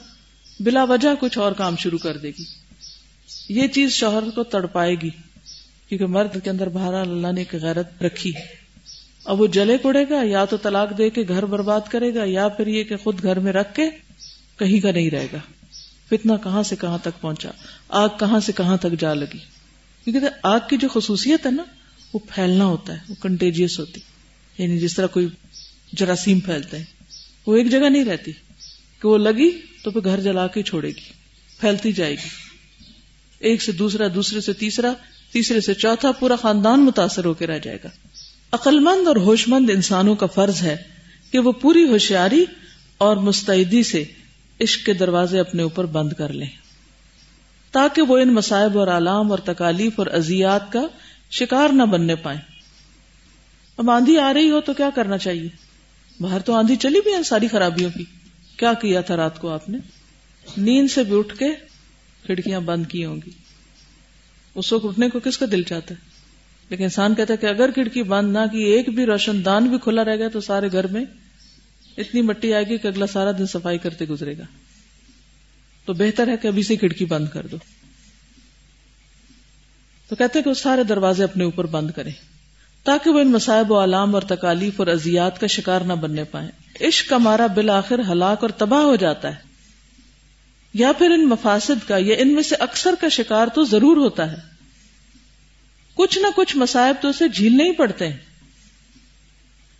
بلا 0.59 0.83
وجہ 0.83 1.09
کچھ 1.19 1.37
اور 1.37 1.51
کام 1.51 1.75
شروع 1.75 1.97
کر 1.97 2.17
دے 2.17 2.29
گی۔ 2.29 2.43
یہ 3.49 3.67
چیز 3.67 3.91
شوہر 3.91 4.29
کو 4.35 4.43
تڑپائے 4.43 4.95
گی 4.95 5.09
کیونکہ 5.89 6.05
مرد 6.05 6.43
کے 6.43 6.49
اندر 6.49 6.69
بہار 6.69 6.93
اللہ 6.93 7.31
نے 7.31 7.41
ایک 7.41 7.63
غیرت 7.63 8.03
رکھی 8.03 8.31
اب 9.25 9.41
وہ 9.41 9.47
جلے 9.47 9.77
پڑے 9.77 10.03
گا، 10.09 10.21
یا 10.23 10.45
تو 10.45 10.57
طلاق 10.57 10.97
دے 10.97 11.09
کے 11.09 11.23
گھر 11.27 11.45
برباد 11.45 11.81
کرے 11.89 12.15
گا، 12.15 12.23
یا 12.25 12.47
پھر 12.47 12.67
یہ 12.67 12.83
کہ 12.83 12.97
خود 12.97 13.23
گھر 13.23 13.39
میں 13.39 13.53
رکھ 13.53 13.75
کے 13.75 13.89
کہیں 14.59 14.79
کا 14.79 14.91
نہیں 14.91 15.09
رہے 15.09 15.27
گا۔ 15.33 15.37
فتنا 16.09 16.35
کہاں 16.35 16.63
سے 16.63 16.75
کہاں 16.75 16.97
تک 16.97 17.21
پہنچا؟ 17.21 17.49
آگ 17.87 18.09
کہاں 18.19 18.39
سے 18.39 18.51
کہاں 18.51 18.77
تک 18.77 18.99
جا 18.99 19.13
لگی؟ 19.13 19.37
کیونکہ 20.03 20.27
آگ 20.43 20.59
کی 20.69 20.77
جو 20.77 20.87
خصوصیت 20.93 21.45
ہے 21.45 21.51
نا، 21.51 21.63
وہ 22.13 22.19
پھیلنا 22.29 22.65
ہوتا 22.65 22.93
ہے، 22.93 22.97
وہ 23.09 23.15
کنٹیجیس 23.21 23.79
ہوتی۔ 23.79 24.01
یعنی 24.57 24.79
جس 24.79 24.95
طرح 24.95 25.07
کوئی 25.07 25.27
جراثیم 25.93 26.39
پھیلتے 26.39 26.77
ہیں، 26.77 26.85
وہ 27.47 27.55
ایک 27.55 27.71
جگہ 27.71 27.89
نہیں 27.89 28.05
رہتی۔ 28.05 28.31
کہ 29.01 29.07
وہ 29.07 29.17
لگی 29.17 29.51
تو 29.83 29.91
پھر 29.91 30.03
گھر 30.03 30.19
جلا 30.19 30.47
کے 30.47 30.63
چھوڑے 30.63 30.87
گی، 30.87 31.13
پھیلتی 31.59 31.91
جائے 31.91 32.13
گی۔ 32.13 32.27
ایک 33.39 33.63
سے 33.63 33.71
دوسرا، 33.71 34.07
دوسرے 34.15 34.41
سے 34.41 34.53
تیسرا، 34.53 34.93
تیسرے 35.31 35.61
سے 35.61 35.73
چوتھا، 35.73 36.11
پورا 36.11 36.35
خاندان 36.35 36.85
متاثر 36.85 37.25
ہو 37.25 37.33
کے 37.33 37.47
رہ 37.47 37.59
جائے 37.59 37.77
گا۔ 37.83 37.89
عقل 38.51 38.79
مند 38.79 39.07
اور 39.07 39.15
ہوش 39.15 39.47
مند 39.47 39.69
انسانوں 39.69 40.15
کا 40.15 40.25
فرض 40.25 40.61
ہے 40.61 40.77
کہ 41.31 41.39
وہ 41.39 41.51
پوری 41.51 41.83
ہوشیاری 41.83 42.45
اور 42.97 43.17
مستعدی 43.17 43.83
سے 43.83 44.03
عشق 44.61 44.85
کے 44.85 44.93
دروازے 44.93 45.39
اپنے 45.39 45.63
اوپر 45.63 45.85
بند 45.85 46.13
کر 46.13 46.33
لیں۔ 46.33 46.47
تاکہ 47.71 48.01
وہ 48.01 48.17
ان 48.17 48.33
مسائب 48.33 48.77
اور 48.77 48.87
علام 48.87 49.31
اور 49.31 49.39
تکالیف 49.39 49.93
اور 49.95 50.07
ازیات 50.07 50.71
کا 50.71 50.81
شکار 51.31 51.69
نہ 51.69 51.83
بننے 51.83 52.15
پائیں۔ 52.15 52.41
اب 53.77 53.91
آندھی 53.91 54.17
آ 54.17 54.33
رہی 54.33 54.49
ہو 54.49 54.61
تو 54.61 54.73
کیا 54.73 54.89
کرنا 54.95 55.17
چاہیے؟ 55.17 55.49
باہر 56.19 56.39
تو 56.39 56.53
آندھی 56.53 56.75
چلی 56.75 56.99
بھی 57.03 57.13
ہے 57.13 57.23
ساری 57.23 57.47
خرابیوں 57.47 57.89
کی۔ 57.97 58.03
کیا 58.57 58.73
کیا 58.73 59.01
تھا 59.01 59.17
رات 59.17 59.39
کو 59.39 59.49
آپ 59.49 59.69
نے؟ 59.69 59.77
نیند 60.57 60.91
سے 60.91 61.03
بھی 61.03 61.19
اٹھ 61.19 61.37
کے 61.37 61.47
کھڑکیاں 62.25 62.59
بند 62.59 62.85
کی 62.87 63.05
ہوں 63.05 63.19
گی۔ 63.25 63.31
اس 64.55 64.73
وقت 64.73 64.85
اٹھنے 64.85 65.09
کو 65.09 65.19
کس 65.19 65.37
کا 65.37 65.45
دل 65.51 65.63
چاہتا 65.63 65.95
ہے؟ 65.95 65.99
لیکن 66.69 66.83
انسان 66.83 67.15
کہتا 67.15 67.33
ہے 67.33 67.37
کہ 67.37 67.45
اگر 67.45 67.71
کھڑکی 67.71 68.03
بند 68.03 68.33
نہ 68.33 68.39
کی، 68.51 68.63
ایک 68.63 68.89
بھی 68.89 69.05
روشن 69.05 69.45
دان 69.45 69.67
بھی 69.67 69.77
کھلا 69.83 70.05
رہ 70.05 70.15
گیا 70.15 70.27
تو 70.27 70.41
سارے 70.41 70.71
گھر 70.71 70.87
میں 70.87 71.05
اتنی 71.99 72.21
مٹی 72.21 72.53
آئے 72.53 72.63
گی 72.63 72.77
کہ 72.77 72.87
اگلا 72.87 73.07
سارا 73.07 73.31
دن 73.31 73.47
صفائی 73.47 73.77
کرتے 73.77 74.05
گزرے 74.05 74.37
گا۔ 74.37 74.43
تو 75.85 75.93
بہتر 75.93 76.27
ہے 76.27 76.37
کہ 76.37 76.47
ابھی 76.47 76.63
سے 76.63 76.75
کھڑکی 76.75 77.05
بند 77.05 77.27
کر 77.27 77.47
دو۔ 77.47 77.57
تو 80.09 80.15
کہتے 80.15 80.41
کہ 80.41 80.49
وہ 80.49 80.55
سارے 80.55 80.83
دروازے 80.83 81.23
اپنے 81.23 81.43
اوپر 81.43 81.65
بند 81.65 81.91
کریں۔ 81.91 82.11
تاکہ 82.83 83.09
وہ 83.09 83.19
ان 83.19 83.31
مسائب 83.31 83.71
و 83.71 83.83
علام 83.83 84.15
اور 84.15 84.23
تکالیف 84.23 84.73
اور 84.79 84.87
ازیات 84.87 85.39
کا 85.39 85.47
شکار 85.47 85.81
نہ 85.81 85.93
بننے 85.93 86.23
پائیں۔ 86.23 86.49
عشق 86.81 87.09
کا 87.09 87.17
مارا 87.17 87.47
بالآخر 87.47 87.99
ہلاک 87.99 88.37
اور 88.41 88.49
تباہ 88.49 88.81
ہو 88.81 88.95
جاتا 88.95 89.27
ہے۔ 89.29 89.49
یا 90.73 90.91
پھر 90.97 91.11
ان 91.11 91.27
مفاسد 91.27 91.87
کا 91.87 91.97
یا 91.99 92.15
ان 92.19 92.33
میں 92.33 92.43
سے 92.43 92.55
اکثر 92.55 92.95
کا 93.01 93.09
شکار 93.09 93.47
تو 93.47 93.63
ضرور 93.63 93.97
ہوتا 93.97 94.31
ہے۔ 94.31 94.37
کچھ 95.93 96.19
نہ 96.19 96.27
کچھ 96.35 96.57
مسائب 96.57 96.95
تو 97.01 97.07
اسے 97.07 97.27
جھیلنے 97.27 97.63
ہی 97.63 97.71
پڑتے 97.71 98.07
ہیں۔ 98.07 98.17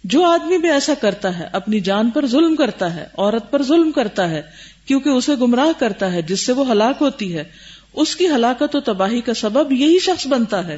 جو 0.04 0.26
آدمی 0.26 0.58
بھی 0.58 0.72
ایسا 0.72 0.94
کرتا 1.02 1.40
ہے، 1.40 1.48
اپنی 1.54 1.80
جان 1.80 2.10
پر 2.10 2.28
ظلم 2.28 2.56
کرتا 2.56 2.96
ہے، 2.96 3.06
عورت 3.18 3.52
پر 3.52 3.64
ظلم 3.64 3.92
کرتا 3.92 4.30
ہے، 4.30 4.42
کیونکہ 4.86 5.10
اسے 5.10 5.36
گمراہ 5.36 5.80
کرتا 5.80 6.14
ہے، 6.14 6.22
جس 6.22 6.46
سے 6.46 6.52
وہ 6.52 6.72
ہلاک 6.72 6.96
ہوتی 7.02 7.38
ہے، 7.38 7.44
اس 7.94 8.16
کی 8.16 8.28
ہلاکت 8.28 8.76
و 8.76 8.80
تباہی 8.80 9.22
کا 9.22 9.34
سبب 9.34 9.72
یہی 9.72 10.00
شخص 10.00 10.28
بنتا 10.28 10.68
ہے۔ 10.68 10.78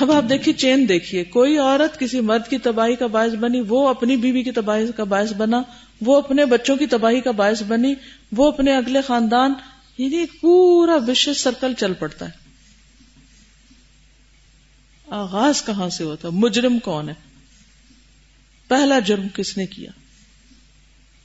اب 0.00 0.12
آپ 0.12 0.22
دیکھیے، 0.28 0.54
چین 0.54 0.88
دیکھیے، 0.88 1.24
کوئی 1.24 1.58
عورت 1.58 1.98
کسی 1.98 2.20
مرد 2.20 2.50
کی 2.50 2.58
تباہی 2.58 2.96
کا 2.96 3.06
باعث 3.06 3.32
بنی، 3.32 3.60
وہ 3.60 3.88
اپنی 3.88 4.16
بیوی 4.16 4.42
کی 4.42 4.50
تباہی 4.50 4.92
کا 4.96 5.04
باعث 5.04 5.32
بنا، 5.32 5.62
وہ 6.00 6.16
اپنے 6.16 6.44
بچوں 6.44 6.76
کی 6.76 6.86
تباہی 6.86 7.20
کا 7.20 7.30
باعث 7.30 7.62
بنی، 7.62 7.94
وہ 8.32 8.48
اپنے 8.48 8.76
اگلے 8.76 9.00
خاندان 9.00 9.54
یعنی 9.98 10.16
ایک 10.16 10.40
پورا 10.40 10.96
وش 11.08 11.28
سرکل 11.36 11.74
چل 11.74 11.92
پڑتا 11.94 12.26
ہے۔ 12.26 12.30
آغاز 15.10 15.62
کہاں 15.62 15.88
سے 15.88 16.04
ہوتا 16.04 16.28
مجرم 16.32 16.78
کون 16.78 17.08
ہے؟ 17.08 17.14
پہلا 18.68 18.98
جرم 18.98 19.26
کس 19.34 19.56
نے 19.56 19.66
کیا؟ 19.66 19.90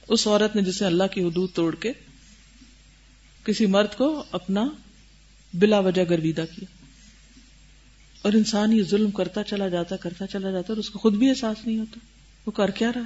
اس 0.07 0.27
عورت 0.27 0.55
نے 0.55 0.61
جسے 0.61 0.85
اللہ 0.85 1.03
کی 1.11 1.21
حدود 1.23 1.49
توڑ 1.53 1.75
کے 1.75 1.91
کسی 3.45 3.65
مرد 3.65 3.97
کو 3.97 4.23
اپنا 4.31 4.69
بلا 5.53 5.79
وجہ 5.79 6.01
گرویدہ 6.09 6.45
کیا۔ 6.55 6.85
اور 8.21 8.33
انسان 8.33 8.73
یہ 8.73 8.83
ظلم 8.83 9.11
کرتا 9.11 9.43
چلا 9.43 9.67
جاتا، 9.67 9.95
کرتا 9.95 10.27
چلا 10.27 10.51
جاتا 10.51 10.73
اور 10.73 10.77
اس 10.77 10.89
کو 10.89 10.99
خود 10.99 11.13
بھی 11.13 11.29
احساس 11.29 11.67
نہیں 11.67 11.79
ہوتا۔ 11.79 11.99
وہ 12.45 12.51
کر 12.51 12.71
کیا 12.71 12.91
رہا؟ 12.95 13.01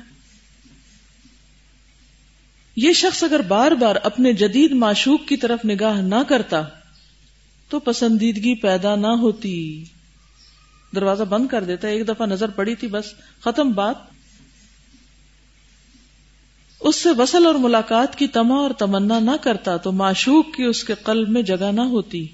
یہ 2.76 2.94
شخص 2.94 3.24
اگر 3.24 3.40
بار 3.40 3.72
بار 3.72 3.96
اپنے 4.04 4.34
جدید 4.34 4.72
معشوق 4.72 5.28
کی 5.28 5.38
طرف 5.38 5.60
نگاہ 5.66 6.02
نہ 6.02 6.24
کرتا 6.30 6.62
تو 7.70 7.80
پسندیدگی 7.80 8.56
پیدا 8.56 8.96
نہ 8.96 9.08
ہوتی۔ 9.08 9.84
دروازہ 10.96 11.24
بند 11.24 11.48
کر 11.48 11.64
دیتا، 11.64 11.88
ایک 11.88 12.08
دفعہ 12.08 12.26
نظر 12.26 12.50
پڑی 12.50 12.76
تھی، 12.76 12.88
بس 12.88 13.06
ختم 13.40 13.72
بات 13.72 14.15
اس 16.80 16.96
سے 16.96 17.10
وصل 17.10 17.46
اور 17.46 17.56
ملاقات 17.56 18.16
کی 18.16 18.28
تما 18.28 18.56
اور 18.56 18.72
تمنا 18.72 19.20
نہ 19.20 19.32
کرتا 19.42 19.78
تو 19.78 19.92
معشوق 19.92 20.56
کی 20.56 20.64
اس 20.64 20.84
کے 20.84 20.94
قلب 21.04 21.30
میں 21.30 21.42
جگہ 21.42 21.72
نہ 21.72 21.82
ہوتی، 21.82 22.28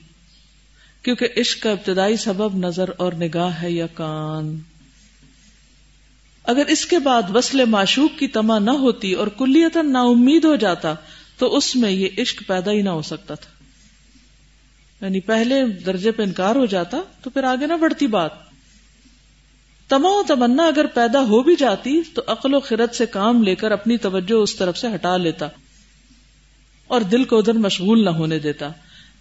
کیونکہ 1.04 1.28
عشق 1.38 1.64
کا 1.64 1.72
ابتدائی 1.72 2.18
سبب 2.18 2.56
نظر 2.56 2.90
اور 2.98 3.14
نگاہ 3.14 3.62
ہے 3.62 3.72
یا 3.72 3.88
کان۔ 3.88 4.58
اگر 6.44 6.66
اس 6.66 6.86
کے 6.86 7.00
بعد 7.00 7.36
وصل 7.36 7.66
معشوق 7.66 8.20
کی 8.20 8.28
تما 8.28 8.60
نہ 8.60 8.72
ہوتی 8.72 9.14
اور 9.14 9.28
کلیتا 9.28 9.82
نا 9.82 10.02
امید 10.02 10.46
ہو 10.46 10.56
جاتا، 10.56 10.94
تو 11.38 11.58
اس 11.58 11.76
میں 11.76 11.92
یہ 11.92 12.08
عشق 12.18 12.44
پیدا 12.48 12.72
ہی 12.72 12.82
نہ 12.82 12.90
ہو 12.90 13.02
سکتا 13.02 13.36
تھا۔ 13.36 13.64
یعنی 15.06 15.20
پہلے 15.20 15.66
درجے 15.66 16.12
پہ 16.12 16.24
انکار 16.24 16.56
ہو 16.56 16.66
جاتا، 16.66 16.98
تو 17.22 17.30
پھر 17.30 17.44
آگے 17.44 17.66
نہ 17.66 17.74
بڑھتی 17.74 18.08
بات۔ 18.08 18.51
تما 19.92 20.10
و 20.10 20.24
تمنا 20.28 20.66
اگر 20.66 20.86
پیدا 20.86 21.20
ہو 21.20 21.44
بھی 21.44 21.56
جاتی 21.56 22.02
تو 22.14 22.22
عقل 22.28 22.54
و 22.54 22.60
خرد 22.60 22.94
سے 22.94 23.06
کام 23.06 23.44
لے 23.44 23.56
کر 23.56 23.72
اپنی 23.72 23.98
توجہ 23.98 24.34
اس 24.34 24.56
طرف 24.56 24.78
سے 24.78 24.88
ہٹا 24.96 25.18
لیتا 25.18 25.48
اور 26.88 27.02
دل 27.02 27.24
کو 27.24 27.38
ادھر 27.38 27.54
مشغول 27.54 28.04
نہ 28.06 28.10
ہونے 28.10 28.40
دیتا 28.40 28.70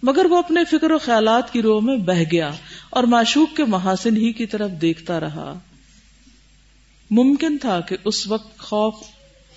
مگر 0.03 0.25
وہ 0.25 0.37
اپنے 0.37 0.63
فکر 0.65 0.91
و 0.91 0.97
خیالات 0.97 1.53
کی 1.53 1.61
روح 1.61 1.81
میں 1.81 1.97
بہ 1.97 2.23
گیا 2.31 2.49
اور 2.89 3.03
معشوق 3.03 3.55
کے 3.57 3.65
محاسن 3.65 4.17
ہی 4.17 4.31
کی 4.31 4.45
طرف 4.45 4.71
دیکھتا 4.81 5.19
رہا۔ 5.19 5.53
ممکن 7.11 7.57
تھا 7.57 7.79
کہ 7.79 7.97
اس 8.05 8.27
وقت 8.27 8.57
خوف 8.59 8.93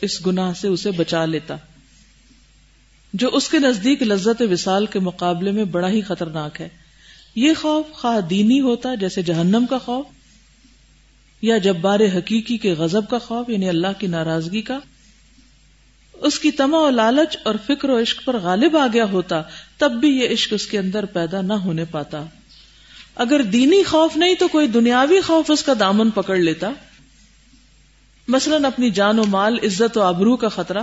اس 0.00 0.26
گناہ 0.26 0.52
سے 0.52 0.68
اسے 0.68 0.90
بچا 0.90 1.24
لیتا، 1.24 1.56
جو 3.14 3.28
اس 3.32 3.48
کے 3.48 3.58
نزدیک 3.58 4.02
لذت 4.02 4.42
وصال 4.50 4.86
کے 4.86 4.98
مقابلے 4.98 5.50
میں 5.50 5.64
بڑا 5.64 5.88
ہی 5.88 6.00
خطرناک 6.00 6.60
ہے۔ 6.60 6.68
یہ 7.36 7.52
خوف 7.60 7.92
خواہ 7.92 8.20
دینی 8.20 8.60
ہوتا 8.60 8.94
جیسے 8.94 9.22
جہنم 9.22 9.66
کا 9.70 9.78
خوف 9.78 10.06
یا 11.44 11.58
جبار 11.58 12.00
حقیقی 12.00 12.56
کے 12.58 12.72
غزب 12.72 13.10
کا 13.10 13.18
خوف 13.18 13.48
یعنی 13.48 13.68
اللہ 13.68 13.92
کی 13.98 14.06
ناراضگی 14.06 14.62
کا، 14.62 14.78
اس 16.12 16.38
کی 16.38 16.50
تما 16.50 16.78
و 16.78 16.90
لالچ 16.90 17.36
اور 17.42 17.54
فکر 17.66 17.90
و 17.90 18.02
عشق 18.02 18.24
پر 18.24 18.38
غالب 18.38 18.76
آ 18.76 18.86
گیا 18.92 19.04
ہوتا، 19.04 19.42
تب 19.78 19.92
بھی 19.92 20.08
یہ 20.08 20.28
عشق 20.28 20.52
اس 20.52 20.66
کے 20.66 20.78
اندر 20.78 21.04
پیدا 21.04 21.40
نہ 21.40 21.52
ہونے 21.52 21.84
پاتا۔ 21.84 22.24
اگر 23.14 23.42
دینی 23.42 23.82
خوف 23.82 24.16
نہیں 24.16 24.34
تو 24.34 24.48
کوئی 24.48 24.66
دنیاوی 24.66 25.20
خوف 25.20 25.50
اس 25.50 25.62
کا 25.62 25.72
دامن 25.80 26.10
پکڑ 26.10 26.36
لیتا۔ 26.36 26.70
مثلا 28.28 28.66
اپنی 28.66 28.90
جان 28.90 29.18
و 29.18 29.24
مال، 29.24 29.58
عزت 29.62 29.98
و 29.98 30.02
آبرو 30.02 30.36
کا 30.36 30.48
خطرہ، 30.48 30.82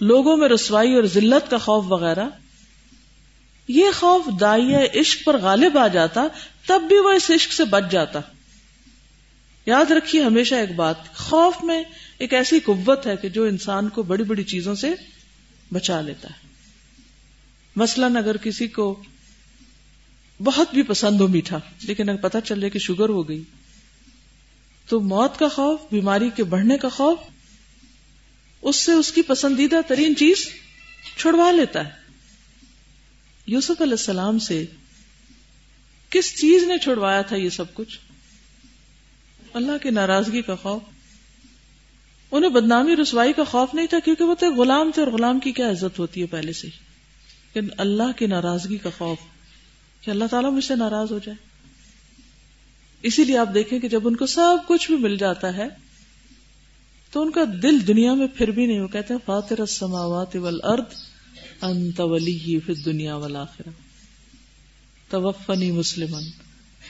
لوگوں 0.00 0.36
میں 0.36 0.48
رسوائی 0.48 0.94
اور 0.94 1.04
ذلت 1.04 1.50
کا 1.50 1.58
خوف 1.58 1.84
وغیرہ، 1.88 2.28
یہ 3.68 3.86
خوف 4.00 4.40
دائیا 4.40 5.00
عشق 5.00 5.24
پر 5.24 5.36
غالب 5.36 5.78
آ 5.78 5.86
جاتا، 5.88 6.26
تب 6.66 6.82
بھی 6.88 6.96
وہ 6.96 7.10
اس 7.10 7.30
عشق 7.30 7.52
سے 7.52 7.64
بچ 7.64 7.82
جاتا۔ 7.90 8.20
یاد 9.66 9.90
رکھیے 9.90 10.22
ہمیشہ 10.22 10.54
ایک 10.54 10.74
بات، 10.74 11.14
خوف 11.14 11.64
میں 11.64 11.84
ایک 12.18 12.34
ایسی 12.34 12.60
قوت 12.60 13.06
ہے 13.06 13.16
کہ 13.16 13.28
جو 13.28 13.44
انسان 13.44 13.88
کو 13.88 14.02
بڑی 14.02 14.24
بڑی 14.24 14.44
چیزوں 14.44 14.74
سے 14.74 14.94
بچا 15.72 16.00
لیتا 16.00 16.28
ہے۔ 16.28 16.48
مثلاً 17.76 18.16
اگر 18.16 18.36
کسی 18.36 18.66
کو 18.66 19.02
بہت 20.44 20.74
بھی 20.74 20.82
پسند 20.82 21.20
ہو 21.20 21.28
میٹھا، 21.28 21.58
لیکن 21.82 22.08
اگر 22.08 22.18
پتہ 22.18 22.38
چل 22.44 22.70
کہ 22.70 22.78
شوگر 22.78 23.08
ہو 23.08 23.28
گئی، 23.28 23.42
تو 24.88 25.00
موت 25.00 25.38
کا 25.38 25.48
خوف، 25.48 25.80
بیماری 25.92 26.30
کے 26.36 26.44
بڑھنے 26.44 26.78
کا 26.78 26.88
خوف، 26.88 27.18
اس 28.62 28.76
سے 28.76 28.92
اس 28.92 29.12
کی 29.12 29.22
پسندیدہ 29.22 29.76
ترین 29.86 30.16
چیز 30.16 30.48
چھڑوا 31.16 31.52
لیتا 31.52 31.84
ہے۔ 31.84 31.90
یوسف 33.46 33.80
علیہ 33.80 33.92
السلام 33.92 34.38
سے 34.38 34.64
کس 36.10 36.40
چیز 36.40 36.62
نے 36.62 36.78
چھڑوایا 36.78 37.22
تھا 37.22 37.36
یہ 37.36 37.48
سب 37.48 37.74
کچھ؟ 37.74 37.98
اللہ 39.54 39.78
کی 39.82 39.90
ناراضگی 39.90 40.42
کا 40.42 40.54
خوف۔ 40.54 40.82
انہیں 42.30 42.50
بدنامی 42.50 42.96
رسوائی 42.96 43.32
کا 43.32 43.44
خوف 43.44 43.74
نہیں 43.74 43.86
تھا 43.86 43.98
کیونکہ 43.98 44.24
وہ 44.24 44.34
تو 44.34 44.54
غلام 44.54 44.90
تھے 44.94 45.02
اور 45.02 45.12
غلام 45.12 45.40
کی 45.40 45.52
کیا 45.52 45.70
عزت 45.70 45.98
ہوتی 45.98 46.20
ہے 46.20 46.26
پہلے 46.26 46.52
سے۔ 46.52 46.68
لیکن 47.54 47.68
اللہ 47.78 48.12
کی 48.16 48.26
ناراضگی 48.26 48.76
کا 48.76 48.90
خوف 48.98 49.18
کہ 50.00 50.10
اللہ 50.10 50.24
تعالیٰ 50.24 50.52
مجھ 50.52 50.64
سے 50.64 50.76
ناراض 50.76 51.12
ہو 51.12 51.18
جائے۔ 51.18 51.36
اسی 53.02 53.24
لیے 53.24 53.38
آپ 53.38 53.48
دیکھیں 53.54 53.78
کہ 53.78 53.88
جب 53.88 54.08
ان 54.08 54.16
کو 54.16 54.26
سب 54.26 54.56
کچھ 54.68 54.90
بھی 54.90 54.98
مل 54.98 55.16
جاتا 55.16 55.56
ہے، 55.56 55.68
تو 57.10 57.22
ان 57.22 57.30
کا 57.30 57.40
دل 57.62 57.86
دنیا 57.86 58.14
میں 58.14 58.26
پھر 58.26 58.50
بھی 58.50 58.66
نہیں، 58.66 58.80
وہ 58.80 58.88
کہتے 58.88 59.14
ہیں، 59.14 59.26
فاطر 59.26 59.60
السماوات 59.60 60.36
والارض، 60.36 61.02
انت 61.62 62.00
ولی 62.00 62.38
فی 62.38 62.72
الدنیا 62.72 63.16
والآخرہ۔ 63.16 63.70
توفنی 65.08 65.70
مسلمن 65.70 66.22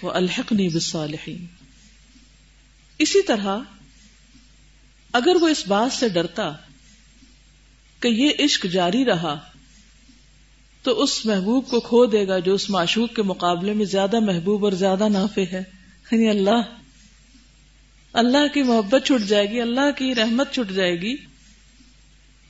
و 0.03 0.11
الحقنی 0.11 0.69
بالصالحین۔ 0.69 1.62
اسی 3.03 3.23
طرح 3.23 3.59
اگر 5.13 5.37
وہ 5.41 5.49
اس 5.49 5.69
بات 5.69 5.93
سے 5.93 6.09
ڈرتا 6.09 6.53
کہ 8.01 8.09
یہ 8.09 8.31
عشق 8.39 8.67
جاری 8.67 9.05
رہا 9.05 9.39
تو 10.83 11.03
اس 11.03 11.27
محبوب 11.27 11.69
کو 11.69 11.81
کھو 11.81 12.07
دے 12.07 12.29
گا 12.29 12.39
جو 12.39 12.55
اس 12.55 12.71
معشوق 12.71 13.17
کے 13.17 13.23
مقابلے 13.23 13.73
میں 13.73 13.85
زیادہ 13.85 14.21
محبوب 14.21 14.65
اور 14.65 14.73
زیادہ 14.73 15.09
نافع 15.09 15.41
ہے۔ 15.53 15.63
یعنی 16.13 16.29
اللہ۔ 16.29 16.63
اللہ 18.13 18.55
کی 18.55 18.63
محبت 18.63 19.07
چھٹ 19.07 19.29
جائے 19.29 19.51
گی، 19.51 19.61
اللہ 19.61 19.91
کی 19.97 20.15
رحمت 20.15 20.53
چھٹ 20.53 20.73
جائے 20.73 21.01
گی۔ 21.01 21.17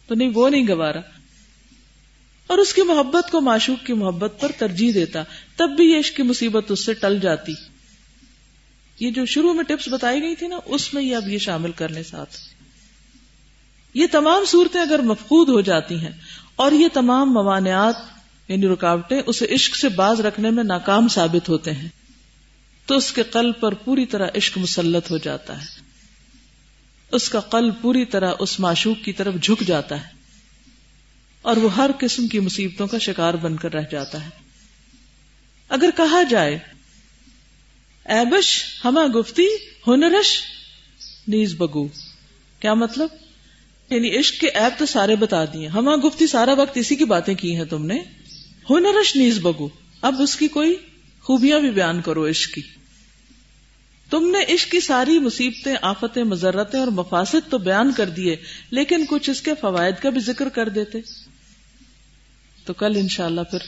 تو 0.07 0.15
نہیں، 0.15 0.31
وہ 0.35 0.49
نہیں 0.49 0.69
گوارا۔ 0.69 1.01
اور 2.47 2.59
اس 2.59 2.75
کی 2.75 2.83
محبت 2.83 3.31
کو 3.31 3.41
معشوق 3.41 3.87
کی 3.87 3.93
محبت 3.93 4.41
پر 4.41 4.53
ترجیح 4.59 4.93
دیتا۔ 4.95 5.23
تب 5.57 5.71
بھی 5.77 5.85
یہ 5.85 5.99
عشق 5.99 6.17
کی 6.17 6.23
مصیبت 6.23 6.71
اس 6.71 6.87
سے 6.87 6.95
ٹل 6.95 7.19
جاتی۔ 7.21 7.53
یہ 9.03 9.11
جو 9.11 9.27
شروع 9.27 9.55
میں 9.55 9.65
ٹپس 9.65 9.89
بتائی 9.89 10.23
گئی 10.23 10.37
تھی 10.37 10.47
نا، 10.47 10.57
اس 10.65 10.95
میں 10.95 11.03
یہ 11.03 11.17
اب 11.17 11.29
یہ 11.29 11.39
شامل 11.39 11.73
کرنے 11.73 12.03
ساتھ۔ 12.03 12.37
یہ 13.95 14.07
تمام 14.13 14.45
صورتیں 14.45 14.81
اگر 14.81 14.99
مفقود 14.99 15.49
ہو 15.49 15.61
جاتی 15.61 15.99
ہیں 15.99 16.11
اور 16.57 16.73
یہ 16.73 16.89
تمام 16.93 17.33
موانعات 17.33 17.95
یعنی 18.49 18.67
رکاوٹیں، 18.67 19.23
اسے 19.27 19.47
عشق 19.55 19.77
سے 19.77 19.89
باز 19.89 20.21
رکھنے 20.21 20.51
میں 20.51 20.65
ناکام 20.65 21.09
ثابت 21.09 21.49
ہوتے 21.49 21.73
ہیں، 21.73 21.89
تو 22.87 22.97
اس 22.97 23.13
کے 23.13 23.23
قلب 23.23 23.61
پر 23.61 23.75
پوری 23.75 24.07
طرح 24.07 24.27
عشق 24.37 24.59
مسلط 24.59 25.11
ہو 25.11 25.19
جاتا 25.19 25.61
ہے۔ 25.61 25.67
اس 27.13 27.29
کا 27.29 27.41
قلب 27.41 27.75
پوری 27.81 28.05
طرح 28.05 28.33
اس 28.39 28.61
معشوق 28.61 29.05
کی 29.05 29.13
طرف 29.13 29.35
جھک 29.43 29.63
جاتا 29.67 30.05
ہے۔ 30.05 30.09
اور 31.43 31.57
وہ 31.57 31.77
ہر 31.77 31.91
قسم 31.99 32.27
کی 32.27 32.41
مصیبتوں 32.41 32.87
کا 32.87 32.99
شکار 32.99 33.35
بن 33.35 33.57
کر 33.57 33.73
رہ 33.73 33.83
جاتا 33.91 34.25
ہے۔ 34.25 34.31
اگر 35.69 35.91
کہا 35.97 36.23
جائے 36.23 36.59
ایبش 38.05 38.65
ہما 38.85 39.07
گفتی 39.15 39.47
ہنرش 39.87 40.43
نیز 41.29 41.55
بگو۔ 41.55 41.89
کیا 42.61 42.75
مطلب؟ 42.75 43.09
یعنی 43.91 44.19
عشق 44.19 44.41
کے 44.41 44.49
ایپ 44.49 44.79
تو 44.79 44.87
سارے 44.87 45.17
بتا 45.17 45.45
دیے۔ 45.45 45.67
ہما 45.67 45.97
گفتی 45.97 46.27
سارا 46.27 46.53
وقت 46.53 46.79
اسی 46.79 46.97
کی 46.97 47.05
باتیں 47.05 47.35
کی 47.35 47.57
ہیں 47.57 47.65
تم 47.65 47.87
نے؟ 47.87 48.03
ہنرش 48.71 49.17
نیز 49.17 49.39
بگو۔ 49.39 49.69
اب 50.03 50.23
اس 50.23 50.37
کی 50.37 50.49
کوئی 50.49 50.77
خوبیاں 51.23 51.61
بھی 51.61 51.71
بیان 51.71 52.01
کرو 52.01 52.29
عشق 52.29 52.55
کی۔ 52.55 52.63
تم 54.11 54.31
نے 54.31 54.55
عشق 54.55 54.71
کی 54.71 54.81
ساری 54.81 55.19
مصیبتیں، 55.19 55.75
آفتیں، 55.83 56.25
مذرتیں 56.25 56.81
اور 56.81 56.89
مفاصد 56.89 57.51
تو 57.51 57.59
بیان 57.59 57.93
کر 57.93 58.09
دیے، 58.09 58.37
لیکن 58.71 59.05
کچھ 59.09 59.31
اس 59.31 59.43
کے 59.43 59.51
فوائد 59.61 59.95
کا 60.03 60.11
بھی 60.11 60.21
ذکر 60.21 60.49
کر 60.49 60.69
دیتے۔ 60.69 60.99
تو 62.65 62.73
کل 62.73 62.97
انشاءاللہ 62.97 63.41
پھر 63.41 63.59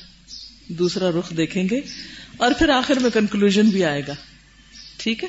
دوسرا 0.69 1.11
رخ 1.19 1.37
دیکھیں 1.37 1.69
گے۔ 1.71 1.81
اور 2.37 2.53
پھر 2.59 2.69
آخر 2.69 2.95
میں 2.95 3.11
کنکلوژ 3.11 3.59
بھی 3.59 3.85
آئے 3.85 4.03
گا۔ 4.09 4.13
ٹھیک 4.97 5.25
ہے؟ 5.25 5.29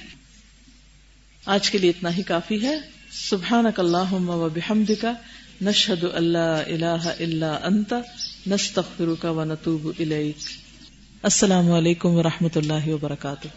آج 1.46 1.70
کے 1.70 1.78
لیے 1.78 1.90
اتنا 1.90 2.18
ہی 2.18 2.24
کافی 2.24 2.62
ہے۔ 2.62 2.80
سبحان 3.12 3.66
اللہ 3.78 4.14
و 4.14 4.50
بحمد 4.50 4.92
کا 5.02 5.14
نشد 5.62 6.04
اللہ 6.14 6.38
اللہ 6.38 7.08
اللہ 7.20 7.46
انت، 7.46 7.94
نستغفرک 8.48 9.26
و 9.26 9.44
نتوب 9.44 9.88
الیک۔ 10.00 10.38
السلام 11.24 11.72
علیکم 11.72 12.10
و 12.10 12.24
رحمۃ 12.24 12.56
اللہ 12.56 12.88
وبرکاتہ۔ 12.88 13.48